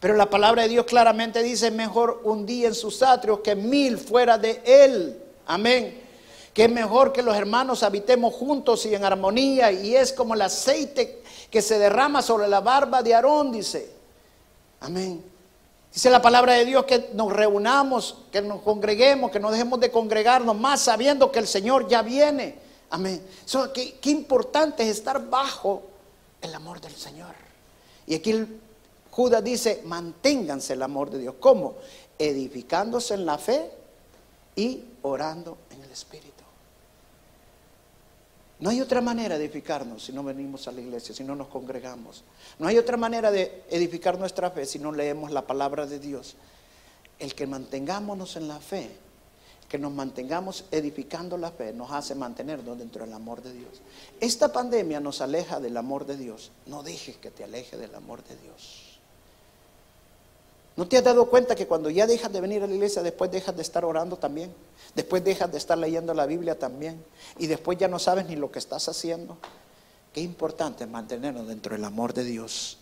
Pero 0.00 0.14
la 0.14 0.28
palabra 0.28 0.62
de 0.62 0.68
Dios 0.68 0.84
claramente 0.84 1.42
dice, 1.42 1.70
mejor 1.70 2.20
un 2.24 2.44
día 2.44 2.68
en 2.68 2.74
sus 2.74 3.02
atrios 3.02 3.40
que 3.40 3.54
mil 3.54 3.96
fuera 3.96 4.36
de 4.36 4.60
Él. 4.64 5.16
Amén. 5.46 6.05
Que 6.56 6.64
es 6.64 6.70
mejor 6.70 7.12
que 7.12 7.22
los 7.22 7.36
hermanos 7.36 7.82
habitemos 7.82 8.32
juntos 8.32 8.86
y 8.86 8.94
en 8.94 9.04
armonía. 9.04 9.70
Y 9.70 9.94
es 9.94 10.10
como 10.10 10.32
el 10.32 10.40
aceite 10.40 11.22
que 11.50 11.60
se 11.60 11.78
derrama 11.78 12.22
sobre 12.22 12.48
la 12.48 12.60
barba 12.60 13.02
de 13.02 13.14
Aarón, 13.14 13.52
dice. 13.52 13.90
Amén. 14.80 15.22
Dice 15.92 16.08
la 16.08 16.22
palabra 16.22 16.54
de 16.54 16.64
Dios 16.64 16.86
que 16.86 17.10
nos 17.12 17.30
reunamos, 17.30 18.22
que 18.32 18.40
nos 18.40 18.62
congreguemos, 18.62 19.30
que 19.30 19.38
no 19.38 19.50
dejemos 19.50 19.80
de 19.80 19.90
congregarnos 19.90 20.56
más 20.56 20.80
sabiendo 20.80 21.30
que 21.30 21.40
el 21.40 21.46
Señor 21.46 21.88
ya 21.88 22.00
viene. 22.00 22.54
Amén. 22.88 23.22
qué, 23.74 24.10
importante 24.10 24.82
es 24.82 24.96
estar 24.96 25.28
bajo 25.28 25.82
el 26.40 26.54
amor 26.54 26.80
del 26.80 26.94
Señor. 26.94 27.34
Y 28.06 28.14
aquí 28.14 28.46
Judas 29.10 29.44
dice, 29.44 29.82
manténganse 29.84 30.72
el 30.72 30.82
amor 30.82 31.10
de 31.10 31.18
Dios. 31.18 31.34
¿Cómo? 31.38 31.74
Edificándose 32.18 33.12
en 33.12 33.26
la 33.26 33.36
fe 33.36 33.70
y 34.54 34.84
orando 35.02 35.58
en 35.70 35.82
el 35.82 35.90
Espíritu. 35.90 36.35
No 38.58 38.70
hay 38.70 38.80
otra 38.80 39.02
manera 39.02 39.36
de 39.36 39.44
edificarnos 39.44 40.04
si 40.04 40.12
no 40.12 40.24
venimos 40.24 40.66
a 40.66 40.72
la 40.72 40.80
iglesia, 40.80 41.14
si 41.14 41.24
no 41.24 41.36
nos 41.36 41.48
congregamos. 41.48 42.24
No 42.58 42.66
hay 42.66 42.78
otra 42.78 42.96
manera 42.96 43.30
de 43.30 43.64
edificar 43.70 44.18
nuestra 44.18 44.50
fe 44.50 44.64
si 44.64 44.78
no 44.78 44.92
leemos 44.92 45.30
la 45.30 45.46
palabra 45.46 45.86
de 45.86 45.98
Dios. 45.98 46.36
El 47.18 47.34
que 47.34 47.46
mantengámonos 47.46 48.36
en 48.36 48.48
la 48.48 48.58
fe, 48.58 48.90
que 49.68 49.78
nos 49.78 49.92
mantengamos 49.92 50.64
edificando 50.70 51.36
la 51.36 51.50
fe, 51.50 51.72
nos 51.74 51.90
hace 51.92 52.14
mantenernos 52.14 52.78
dentro 52.78 53.04
del 53.04 53.12
amor 53.12 53.42
de 53.42 53.52
Dios. 53.52 53.82
Esta 54.20 54.52
pandemia 54.52 55.00
nos 55.00 55.20
aleja 55.20 55.60
del 55.60 55.76
amor 55.76 56.06
de 56.06 56.16
Dios. 56.16 56.50
No 56.64 56.82
dejes 56.82 57.16
que 57.16 57.30
te 57.30 57.44
aleje 57.44 57.76
del 57.76 57.94
amor 57.94 58.24
de 58.24 58.36
Dios. 58.36 58.85
¿No 60.76 60.86
te 60.86 60.98
has 60.98 61.04
dado 61.04 61.26
cuenta 61.30 61.54
que 61.54 61.66
cuando 61.66 61.88
ya 61.88 62.06
dejas 62.06 62.30
de 62.30 62.40
venir 62.40 62.62
a 62.62 62.66
la 62.66 62.74
iglesia, 62.74 63.02
después 63.02 63.30
dejas 63.30 63.56
de 63.56 63.62
estar 63.62 63.84
orando 63.84 64.18
también? 64.18 64.52
Después 64.94 65.24
dejas 65.24 65.50
de 65.50 65.56
estar 65.56 65.78
leyendo 65.78 66.12
la 66.12 66.26
Biblia 66.26 66.58
también. 66.58 67.02
Y 67.38 67.46
después 67.46 67.78
ya 67.78 67.88
no 67.88 67.98
sabes 67.98 68.26
ni 68.26 68.36
lo 68.36 68.50
que 68.50 68.58
estás 68.58 68.86
haciendo. 68.88 69.38
Qué 70.12 70.20
importante 70.20 70.84
es 70.84 70.90
mantenernos 70.90 71.48
dentro 71.48 71.74
del 71.74 71.84
amor 71.84 72.12
de 72.12 72.24
Dios. 72.24 72.78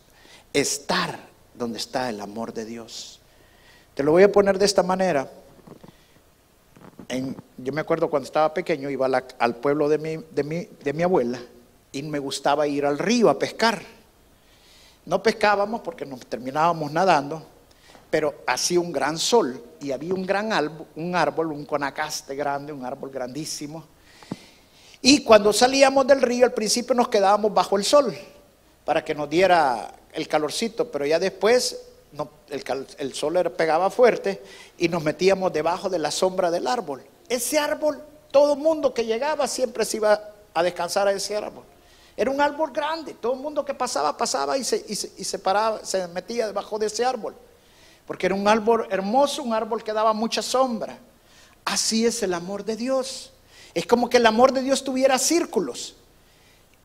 Estar 0.52 1.20
donde 1.54 1.78
está 1.78 2.10
el 2.10 2.20
amor 2.20 2.52
de 2.52 2.64
Dios. 2.64 3.20
Te 3.94 4.02
lo 4.02 4.10
voy 4.10 4.24
a 4.24 4.32
poner 4.32 4.58
de 4.58 4.64
esta 4.64 4.82
manera. 4.82 5.30
yo 7.58 7.72
me 7.72 7.80
acuerdo 7.80 8.10
cuando 8.10 8.26
estaba 8.26 8.52
pequeño, 8.52 8.90
iba 8.90 9.06
al 9.38 9.56
pueblo 9.56 9.88
de 9.88 9.98
mi, 9.98 10.16
de, 10.16 10.68
de 10.82 10.92
mi 10.92 11.02
abuela 11.04 11.40
y 11.92 12.02
me 12.02 12.18
gustaba 12.18 12.66
ir 12.66 12.86
al 12.86 12.98
río 12.98 13.30
a 13.30 13.38
pescar. 13.38 13.82
No 15.06 15.22
pescábamos 15.22 15.82
porque 15.82 16.04
nos 16.04 16.26
terminábamos 16.26 16.90
nadando, 16.90 17.46
pero 18.14 18.44
hacía 18.46 18.78
un 18.78 18.92
gran 18.92 19.18
sol 19.18 19.60
y 19.80 19.90
había 19.90 20.14
un 20.14 20.24
gran 20.24 20.52
árbol, 20.52 20.86
un 20.94 21.16
árbol, 21.16 21.50
un 21.50 21.66
conacaste 21.66 22.36
grande, 22.36 22.72
un 22.72 22.84
árbol 22.84 23.10
grandísimo. 23.10 23.84
Y 25.02 25.24
cuando 25.24 25.52
salíamos 25.52 26.06
del 26.06 26.22
río, 26.22 26.44
al 26.44 26.52
principio 26.52 26.94
nos 26.94 27.08
quedábamos 27.08 27.52
bajo 27.52 27.76
el 27.76 27.82
sol 27.82 28.16
para 28.84 29.04
que 29.04 29.16
nos 29.16 29.28
diera 29.28 29.96
el 30.12 30.28
calorcito, 30.28 30.92
pero 30.92 31.04
ya 31.04 31.18
después 31.18 31.86
el, 32.98 33.14
sol 33.14 33.52
pegaba 33.56 33.90
fuerte 33.90 34.40
y 34.78 34.88
nos 34.88 35.02
metíamos 35.02 35.52
debajo 35.52 35.90
de 35.90 35.98
la 35.98 36.12
sombra 36.12 36.52
del 36.52 36.68
árbol. 36.68 37.02
Ese 37.28 37.58
árbol, 37.58 38.00
todo 38.30 38.52
el 38.52 38.60
mundo 38.60 38.94
que 38.94 39.06
llegaba 39.06 39.48
siempre 39.48 39.84
se 39.84 39.96
iba 39.96 40.20
a 40.54 40.62
descansar 40.62 41.08
a 41.08 41.12
ese 41.12 41.34
árbol. 41.36 41.64
Era 42.16 42.30
un 42.30 42.40
árbol 42.40 42.70
grande, 42.70 43.14
todo 43.14 43.32
el 43.32 43.40
mundo 43.40 43.64
que 43.64 43.74
pasaba, 43.74 44.16
pasaba 44.16 44.56
y 44.56 44.62
se, 44.62 44.84
y 44.86 44.94
se 44.94 45.38
paraba, 45.40 45.84
se 45.84 46.06
metía 46.06 46.46
debajo 46.46 46.78
de 46.78 46.86
ese 46.86 47.04
árbol 47.04 47.34
porque 48.06 48.26
era 48.26 48.34
un 48.34 48.46
árbol 48.46 48.86
hermoso, 48.90 49.42
un 49.42 49.54
árbol 49.54 49.82
que 49.82 49.92
daba 49.92 50.12
mucha 50.12 50.42
sombra. 50.42 50.98
Así 51.64 52.04
es 52.04 52.22
el 52.22 52.34
amor 52.34 52.64
de 52.64 52.76
Dios. 52.76 53.32
Es 53.72 53.86
como 53.86 54.08
que 54.08 54.18
el 54.18 54.26
amor 54.26 54.52
de 54.52 54.62
Dios 54.62 54.84
tuviera 54.84 55.18
círculos. 55.18 55.96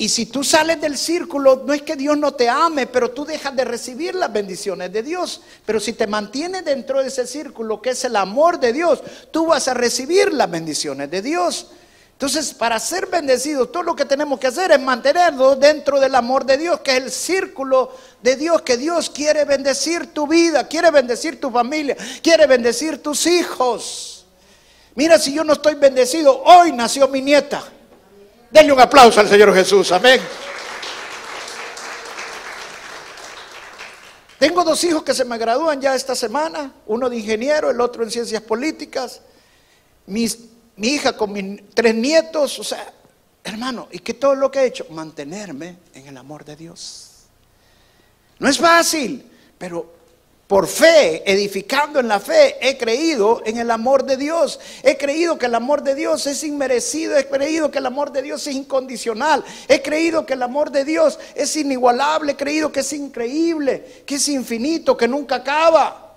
Y 0.02 0.08
si 0.08 0.26
tú 0.26 0.46
sales 0.46 0.80
del 0.80 0.98
círculo, 0.98 1.64
no 1.68 1.74
es 1.74 1.82
que 1.82 1.98
Dios 1.98 2.18
no 2.18 2.32
te 2.32 2.48
ame, 2.48 2.88
pero 2.88 3.12
tú 3.12 3.26
dejas 3.26 3.54
de 3.54 3.66
recibir 3.66 4.16
las 4.16 4.32
bendiciones 4.32 4.94
de 4.94 5.04
Dios. 5.04 5.42
Pero 5.66 5.82
si 5.82 5.92
te 5.92 6.08
mantienes 6.08 6.64
dentro 6.64 7.02
de 7.02 7.10
ese 7.10 7.28
círculo 7.28 7.82
que 7.82 7.90
es 7.90 8.06
el 8.06 8.16
amor 8.16 8.62
de 8.62 8.72
Dios, 8.72 9.04
tú 9.32 9.48
vas 9.48 9.68
a 9.68 9.74
recibir 9.74 10.34
las 10.34 10.50
bendiciones 10.50 11.12
de 11.12 11.22
Dios. 11.22 11.72
Entonces, 12.20 12.54
para 12.54 12.78
ser 12.80 13.06
bendecidos, 13.06 13.72
todo 13.72 13.82
lo 13.82 13.96
que 13.96 14.04
tenemos 14.04 14.42
que 14.42 14.48
hacer 14.48 14.72
es 14.74 14.80
mantenernos 14.82 15.58
dentro 15.58 16.02
del 16.02 16.14
amor 16.16 16.46
de 16.46 16.58
Dios, 16.58 16.82
que 16.82 16.98
es 16.98 16.98
el 16.98 17.12
círculo 17.12 17.96
de 18.22 18.36
Dios, 18.36 18.62
que 18.62 18.76
Dios 18.76 19.10
quiere 19.10 19.46
bendecir 19.46 20.14
tu 20.14 20.28
vida, 20.28 20.68
quiere 20.68 20.92
bendecir 20.92 21.40
tu 21.40 21.50
familia, 21.50 21.96
quiere 22.22 22.46
bendecir 22.46 23.02
tus 23.02 23.26
hijos. 23.26 24.26
Mira, 24.96 25.18
si 25.18 25.34
yo 25.34 25.46
no 25.46 25.54
estoy 25.54 25.76
bendecido, 25.76 26.44
hoy 26.44 26.74
nació 26.74 27.08
mi 27.08 27.22
nieta. 27.22 27.64
Denle 28.52 28.74
un 28.74 28.82
aplauso 28.82 29.22
al 29.22 29.30
Señor 29.30 29.56
Jesús, 29.56 29.90
amén. 29.94 30.20
Tengo 34.40 34.66
dos 34.66 34.84
hijos 34.84 35.04
que 35.04 35.14
se 35.14 35.24
me 35.24 35.38
gradúan 35.38 35.80
ya 35.80 35.96
esta 35.96 36.16
semana, 36.16 36.74
uno 36.86 37.10
de 37.10 37.16
ingeniero, 37.16 37.70
el 37.70 37.80
otro 37.80 38.04
en 38.04 38.12
ciencias 38.12 38.42
políticas. 38.42 39.22
Mis 40.06 40.59
mi 40.80 40.88
hija 40.88 41.16
con 41.16 41.32
mis 41.34 41.62
tres 41.74 41.94
nietos, 41.94 42.58
o 42.58 42.64
sea, 42.64 42.94
hermano, 43.44 43.88
¿y 43.92 44.00
qué 44.00 44.14
todo 44.14 44.34
lo 44.34 44.50
que 44.50 44.60
he 44.60 44.66
hecho? 44.66 44.86
Mantenerme 44.90 45.78
en 45.94 46.08
el 46.08 46.18
amor 46.18 46.46
de 46.46 46.56
Dios. 46.56 47.10
No 48.40 48.48
es 48.48 48.58
fácil, 48.58 49.30
pero 49.58 50.00
por 50.48 50.68
fe, 50.68 51.30
edificando 51.30 52.00
en 52.00 52.08
la 52.08 52.20
fe, 52.20 52.58
he 52.62 52.78
creído 52.78 53.44
en 53.46 53.58
el 53.58 53.70
amor 53.70 54.06
de 54.06 54.16
Dios. 54.16 54.60
He 54.82 54.98
creído 54.98 55.38
que 55.38 55.48
el 55.48 55.54
amor 55.54 55.84
de 55.84 55.94
Dios 55.94 56.26
es 56.26 56.44
inmerecido. 56.44 57.18
He 57.18 57.28
creído 57.28 57.70
que 57.70 57.78
el 57.78 57.86
amor 57.86 58.12
de 58.12 58.22
Dios 58.22 58.48
es 58.48 58.56
incondicional. 58.56 59.44
He 59.68 59.82
creído 59.82 60.26
que 60.26 60.34
el 60.34 60.42
amor 60.42 60.72
de 60.72 60.86
Dios 60.86 61.20
es 61.36 61.56
inigualable. 61.56 62.32
He 62.32 62.36
creído 62.38 62.72
que 62.72 62.80
es 62.80 62.94
increíble, 62.94 64.04
que 64.08 64.16
es 64.16 64.28
infinito, 64.30 64.98
que 64.98 65.08
nunca 65.08 65.36
acaba. 65.36 66.16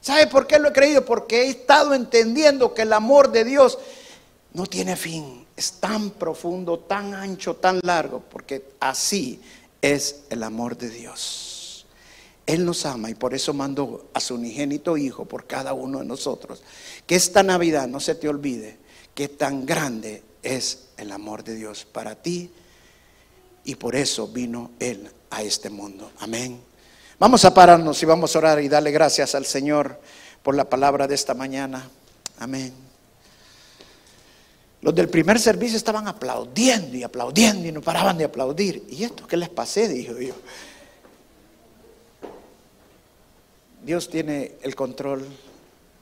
¿Sabe 0.00 0.26
por 0.26 0.46
qué 0.46 0.58
lo 0.58 0.68
he 0.68 0.72
creído? 0.72 1.04
Porque 1.04 1.42
he 1.42 1.48
estado 1.48 1.94
entendiendo 1.94 2.74
que 2.74 2.82
el 2.82 2.92
amor 2.92 3.30
de 3.32 3.44
Dios 3.44 3.78
no 4.54 4.66
tiene 4.66 4.96
fin. 4.96 5.46
Es 5.56 5.72
tan 5.72 6.10
profundo, 6.10 6.78
tan 6.80 7.14
ancho, 7.14 7.56
tan 7.56 7.80
largo, 7.82 8.22
porque 8.30 8.72
así 8.80 9.40
es 9.80 10.22
el 10.30 10.42
amor 10.42 10.76
de 10.76 10.90
Dios. 10.90 11.86
Él 12.46 12.64
nos 12.64 12.84
ama 12.84 13.10
y 13.10 13.14
por 13.14 13.32
eso 13.34 13.54
mandó 13.54 14.10
a 14.12 14.20
su 14.20 14.34
unigénito 14.34 14.96
Hijo 14.96 15.24
por 15.24 15.46
cada 15.46 15.72
uno 15.72 16.00
de 16.00 16.04
nosotros. 16.04 16.62
Que 17.06 17.14
esta 17.14 17.42
Navidad 17.42 17.86
no 17.86 18.00
se 18.00 18.14
te 18.16 18.28
olvide 18.28 18.78
que 19.14 19.28
tan 19.28 19.66
grande 19.66 20.22
es 20.42 20.88
el 20.96 21.12
amor 21.12 21.44
de 21.44 21.54
Dios 21.54 21.84
para 21.84 22.16
ti 22.16 22.50
y 23.64 23.74
por 23.76 23.94
eso 23.94 24.28
vino 24.28 24.72
Él 24.80 25.10
a 25.30 25.42
este 25.42 25.70
mundo. 25.70 26.10
Amén. 26.18 26.60
Vamos 27.18 27.44
a 27.44 27.52
pararnos 27.52 28.02
y 28.02 28.06
vamos 28.06 28.34
a 28.34 28.38
orar 28.38 28.60
y 28.60 28.68
darle 28.68 28.90
gracias 28.90 29.34
al 29.34 29.44
Señor 29.44 30.00
por 30.42 30.54
la 30.54 30.68
palabra 30.68 31.06
de 31.06 31.14
esta 31.14 31.34
mañana. 31.34 31.88
Amén. 32.38 32.89
Los 34.82 34.94
del 34.94 35.08
primer 35.08 35.38
servicio 35.38 35.76
estaban 35.76 36.08
aplaudiendo 36.08 36.96
y 36.96 37.02
aplaudiendo 37.02 37.68
y 37.68 37.72
no 37.72 37.82
paraban 37.82 38.16
de 38.16 38.24
aplaudir. 38.24 38.86
¿Y 38.88 39.04
esto 39.04 39.26
qué 39.26 39.36
les 39.36 39.50
pasé? 39.50 39.88
Dijo 39.88 40.18
yo. 40.18 40.34
Dios 43.82 44.08
tiene 44.08 44.52
el 44.62 44.74
control, 44.74 45.26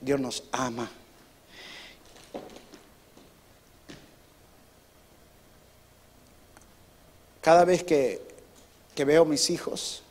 Dios 0.01 0.21
nos 0.21 0.45
ama. 0.53 0.91
Cada 7.41 7.65
vez 7.65 7.83
que, 7.83 8.21
que 8.95 9.05
veo 9.05 9.25
mis 9.25 9.49
hijos, 9.51 10.03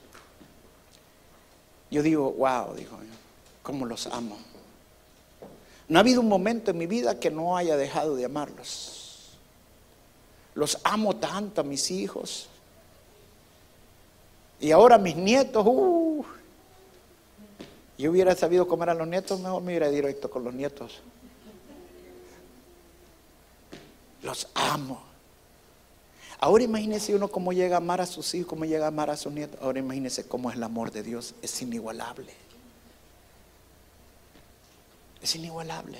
yo 1.91 2.01
digo, 2.01 2.31
wow, 2.31 2.73
digo, 2.73 2.97
cómo 3.63 3.85
los 3.85 4.07
amo. 4.07 4.37
No 5.87 5.99
ha 5.99 6.01
habido 6.01 6.21
un 6.21 6.27
momento 6.27 6.71
en 6.71 6.77
mi 6.77 6.85
vida 6.85 7.19
que 7.19 7.31
no 7.31 7.55
haya 7.55 7.77
dejado 7.77 8.15
de 8.15 8.25
amarlos. 8.25 9.37
Los 10.53 10.79
amo 10.83 11.15
tanto 11.15 11.61
a 11.61 11.63
mis 11.63 11.91
hijos. 11.91 12.49
Y 14.59 14.71
ahora 14.71 14.97
mis 14.97 15.15
nietos, 15.15 15.63
uh, 15.65 16.25
yo 17.97 18.11
hubiera 18.11 18.35
sabido 18.35 18.67
comer 18.67 18.89
a 18.89 18.93
los 18.93 19.07
nietos, 19.07 19.39
mejor 19.39 19.61
me 19.61 19.67
hubiera 19.69 19.89
directo 19.89 20.29
con 20.29 20.43
los 20.43 20.53
nietos. 20.53 20.99
Los 24.23 24.47
amo. 24.55 25.03
Ahora 26.39 26.63
imagínese 26.63 27.15
uno 27.15 27.29
cómo 27.29 27.53
llega 27.53 27.75
a 27.75 27.77
amar 27.77 28.01
a 28.01 28.05
sus 28.05 28.33
hijos, 28.35 28.49
cómo 28.49 28.65
llega 28.65 28.85
a 28.85 28.89
amar 28.89 29.09
a 29.09 29.17
sus 29.17 29.31
nietos. 29.31 29.59
Ahora 29.61 29.79
imagínese 29.79 30.27
cómo 30.27 30.49
es 30.49 30.57
el 30.57 30.63
amor 30.63 30.91
de 30.91 31.01
Dios. 31.01 31.33
Es 31.41 31.61
inigualable. 31.61 32.33
Es 35.21 35.35
inigualable. 35.35 35.99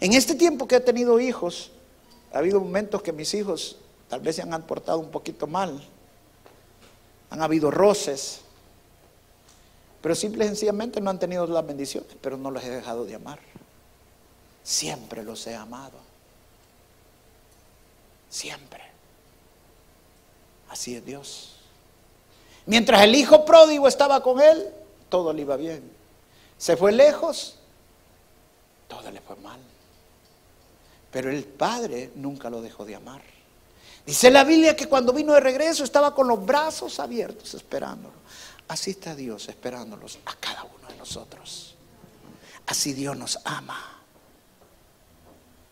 En 0.00 0.12
este 0.12 0.34
tiempo 0.34 0.66
que 0.66 0.76
he 0.76 0.80
tenido 0.80 1.20
hijos, 1.20 1.70
ha 2.32 2.38
habido 2.38 2.60
momentos 2.60 3.02
que 3.02 3.12
mis 3.12 3.32
hijos 3.34 3.76
tal 4.08 4.20
vez 4.20 4.36
se 4.36 4.42
han 4.42 4.62
portado 4.62 4.98
un 4.98 5.10
poquito 5.10 5.46
mal. 5.46 5.82
Han 7.30 7.42
habido 7.42 7.70
roces. 7.70 8.40
Pero 10.00 10.14
simple 10.14 10.44
y 10.44 10.48
sencillamente 10.48 11.00
no 11.00 11.10
han 11.10 11.18
tenido 11.18 11.46
las 11.46 11.66
bendiciones, 11.66 12.16
pero 12.20 12.36
no 12.36 12.50
los 12.50 12.64
he 12.64 12.70
dejado 12.70 13.04
de 13.04 13.14
amar. 13.14 13.38
Siempre 14.62 15.22
los 15.22 15.46
he 15.46 15.54
amado. 15.54 15.98
Siempre. 18.30 18.82
Así 20.70 20.96
es 20.96 21.04
Dios. 21.04 21.56
Mientras 22.66 23.02
el 23.02 23.14
hijo 23.14 23.44
pródigo 23.44 23.88
estaba 23.88 24.22
con 24.22 24.40
él, 24.40 24.68
todo 25.08 25.32
le 25.32 25.42
iba 25.42 25.56
bien. 25.56 25.82
Se 26.56 26.76
fue 26.76 26.92
lejos, 26.92 27.59
todo 28.90 29.10
le 29.10 29.22
fue 29.22 29.36
mal. 29.36 29.58
Pero 31.10 31.30
el 31.30 31.44
padre 31.44 32.10
nunca 32.16 32.50
lo 32.50 32.60
dejó 32.60 32.84
de 32.84 32.96
amar. 32.96 33.22
Dice 34.04 34.30
la 34.30 34.44
Biblia 34.44 34.76
que 34.76 34.86
cuando 34.86 35.14
vino 35.14 35.32
de 35.32 35.40
regreso 35.40 35.84
estaba 35.84 36.14
con 36.14 36.28
los 36.28 36.44
brazos 36.44 37.00
abiertos 37.00 37.54
esperándolo. 37.54 38.14
Así 38.68 38.90
está 38.90 39.14
Dios 39.14 39.48
esperándolos 39.48 40.18
a 40.26 40.34
cada 40.34 40.64
uno 40.64 40.88
de 40.88 40.96
nosotros. 40.96 41.74
Así 42.66 42.92
Dios 42.92 43.16
nos 43.16 43.38
ama. 43.44 43.78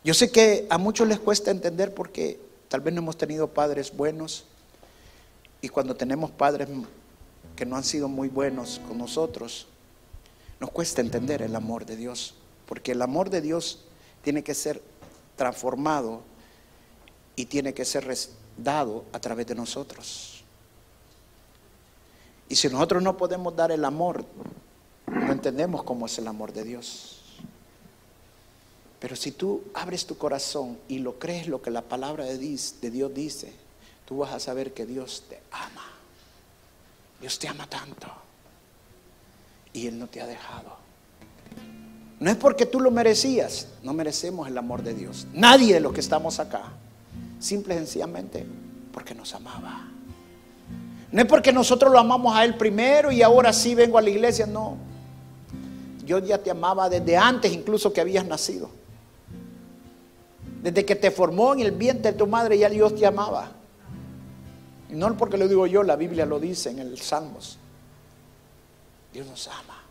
Yo 0.02 0.14
sé 0.14 0.30
que 0.30 0.66
a 0.70 0.78
muchos 0.78 1.06
les 1.06 1.18
cuesta 1.18 1.50
entender 1.50 1.92
porque 1.92 2.40
tal 2.68 2.80
vez 2.80 2.94
no 2.94 3.00
hemos 3.00 3.18
tenido 3.18 3.48
padres 3.48 3.94
buenos, 3.94 4.44
y 5.60 5.68
cuando 5.68 5.96
tenemos 5.96 6.30
padres 6.30 6.68
que 7.56 7.66
no 7.66 7.76
han 7.76 7.84
sido 7.84 8.08
muy 8.08 8.28
buenos 8.28 8.80
con 8.86 8.98
nosotros, 8.98 9.66
nos 10.60 10.70
cuesta 10.70 11.00
entender 11.00 11.42
el 11.42 11.56
amor 11.56 11.84
de 11.84 11.96
Dios, 11.96 12.34
porque 12.68 12.92
el 12.92 13.00
amor 13.00 13.30
de 13.30 13.40
Dios 13.40 13.84
tiene 14.22 14.44
que 14.44 14.54
ser 14.54 14.82
transformado 15.36 16.20
y 17.34 17.46
tiene 17.46 17.72
que 17.72 17.84
ser 17.84 18.14
dado 18.58 19.06
a 19.12 19.18
través 19.18 19.46
de 19.46 19.54
nosotros. 19.54 20.44
Y 22.48 22.56
si 22.56 22.68
nosotros 22.68 23.02
no 23.02 23.16
podemos 23.16 23.56
dar 23.56 23.72
el 23.72 23.84
amor, 23.84 24.24
no 25.06 25.32
entendemos 25.32 25.82
cómo 25.82 26.06
es 26.06 26.18
el 26.18 26.28
amor 26.28 26.52
de 26.52 26.64
Dios. 26.64 27.22
Pero 29.00 29.16
si 29.16 29.32
tú 29.32 29.62
abres 29.74 30.06
tu 30.06 30.18
corazón 30.18 30.78
y 30.88 30.98
lo 30.98 31.18
crees 31.18 31.46
lo 31.46 31.62
que 31.62 31.70
la 31.70 31.82
palabra 31.82 32.24
de 32.24 32.36
Dios 32.36 33.14
dice, 33.14 33.52
tú 34.04 34.18
vas 34.18 34.32
a 34.32 34.40
saber 34.40 34.74
que 34.74 34.84
Dios 34.84 35.24
te 35.28 35.40
ama. 35.52 35.86
Dios 37.20 37.38
te 37.38 37.48
ama 37.48 37.66
tanto. 37.68 38.08
Y 39.72 39.86
Él 39.86 39.98
no 39.98 40.08
te 40.08 40.20
ha 40.20 40.26
dejado. 40.26 40.87
No 42.20 42.30
es 42.30 42.36
porque 42.36 42.66
tú 42.66 42.80
lo 42.80 42.90
merecías, 42.90 43.68
no 43.82 43.92
merecemos 43.92 44.48
el 44.48 44.58
amor 44.58 44.82
de 44.82 44.94
Dios. 44.94 45.26
Nadie 45.32 45.74
de 45.74 45.80
los 45.80 45.92
que 45.92 46.00
estamos 46.00 46.40
acá, 46.40 46.62
simple 47.38 47.74
y 47.74 47.78
sencillamente 47.78 48.44
porque 48.92 49.14
nos 49.14 49.34
amaba. 49.34 49.86
No 51.12 51.22
es 51.22 51.28
porque 51.28 51.52
nosotros 51.52 51.92
lo 51.92 51.98
amamos 51.98 52.34
a 52.34 52.44
Él 52.44 52.56
primero 52.56 53.12
y 53.12 53.22
ahora 53.22 53.52
sí 53.52 53.74
vengo 53.74 53.98
a 53.98 54.02
la 54.02 54.10
iglesia, 54.10 54.46
no. 54.46 54.76
Yo 56.04 56.18
ya 56.18 56.38
te 56.38 56.50
amaba 56.50 56.88
desde 56.88 57.16
antes 57.16 57.52
incluso 57.52 57.92
que 57.92 58.00
habías 58.00 58.26
nacido. 58.26 58.70
Desde 60.62 60.84
que 60.84 60.96
te 60.96 61.10
formó 61.10 61.52
en 61.54 61.60
el 61.60 61.70
vientre 61.70 62.12
de 62.12 62.18
tu 62.18 62.26
madre 62.26 62.58
ya 62.58 62.68
Dios 62.68 62.94
te 62.96 63.06
amaba. 63.06 63.52
Y 64.90 64.94
no 64.94 65.16
porque 65.16 65.38
lo 65.38 65.46
digo 65.46 65.66
yo, 65.66 65.82
la 65.82 65.96
Biblia 65.96 66.26
lo 66.26 66.40
dice 66.40 66.70
en 66.70 66.80
el 66.80 66.98
Salmos. 66.98 67.58
Dios 69.12 69.26
nos 69.26 69.46
ama. 69.48 69.87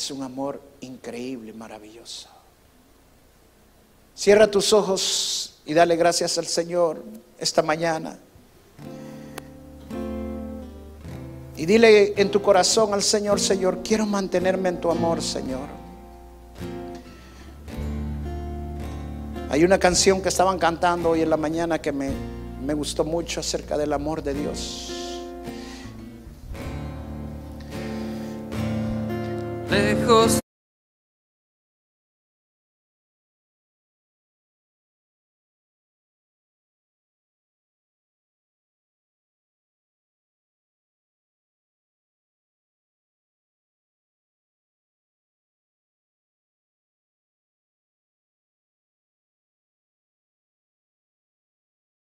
Es 0.00 0.10
un 0.10 0.22
amor 0.22 0.58
increíble, 0.80 1.52
maravilloso. 1.52 2.30
Cierra 4.14 4.50
tus 4.50 4.72
ojos 4.72 5.60
y 5.66 5.74
dale 5.74 5.94
gracias 5.94 6.38
al 6.38 6.46
Señor 6.46 7.04
esta 7.38 7.60
mañana. 7.60 8.18
Y 11.54 11.66
dile 11.66 12.14
en 12.16 12.30
tu 12.30 12.40
corazón 12.40 12.94
al 12.94 13.02
Señor, 13.02 13.38
Señor, 13.38 13.82
quiero 13.84 14.06
mantenerme 14.06 14.70
en 14.70 14.80
tu 14.80 14.90
amor, 14.90 15.20
Señor. 15.20 15.68
Hay 19.50 19.64
una 19.64 19.78
canción 19.78 20.22
que 20.22 20.30
estaban 20.30 20.58
cantando 20.58 21.10
hoy 21.10 21.20
en 21.20 21.28
la 21.28 21.36
mañana 21.36 21.78
que 21.78 21.92
me 21.92 22.10
me 22.62 22.74
gustó 22.74 23.04
mucho 23.04 23.40
acerca 23.40 23.76
del 23.76 23.92
amor 23.92 24.22
de 24.22 24.34
Dios. 24.34 25.09
Lejos 29.70 30.39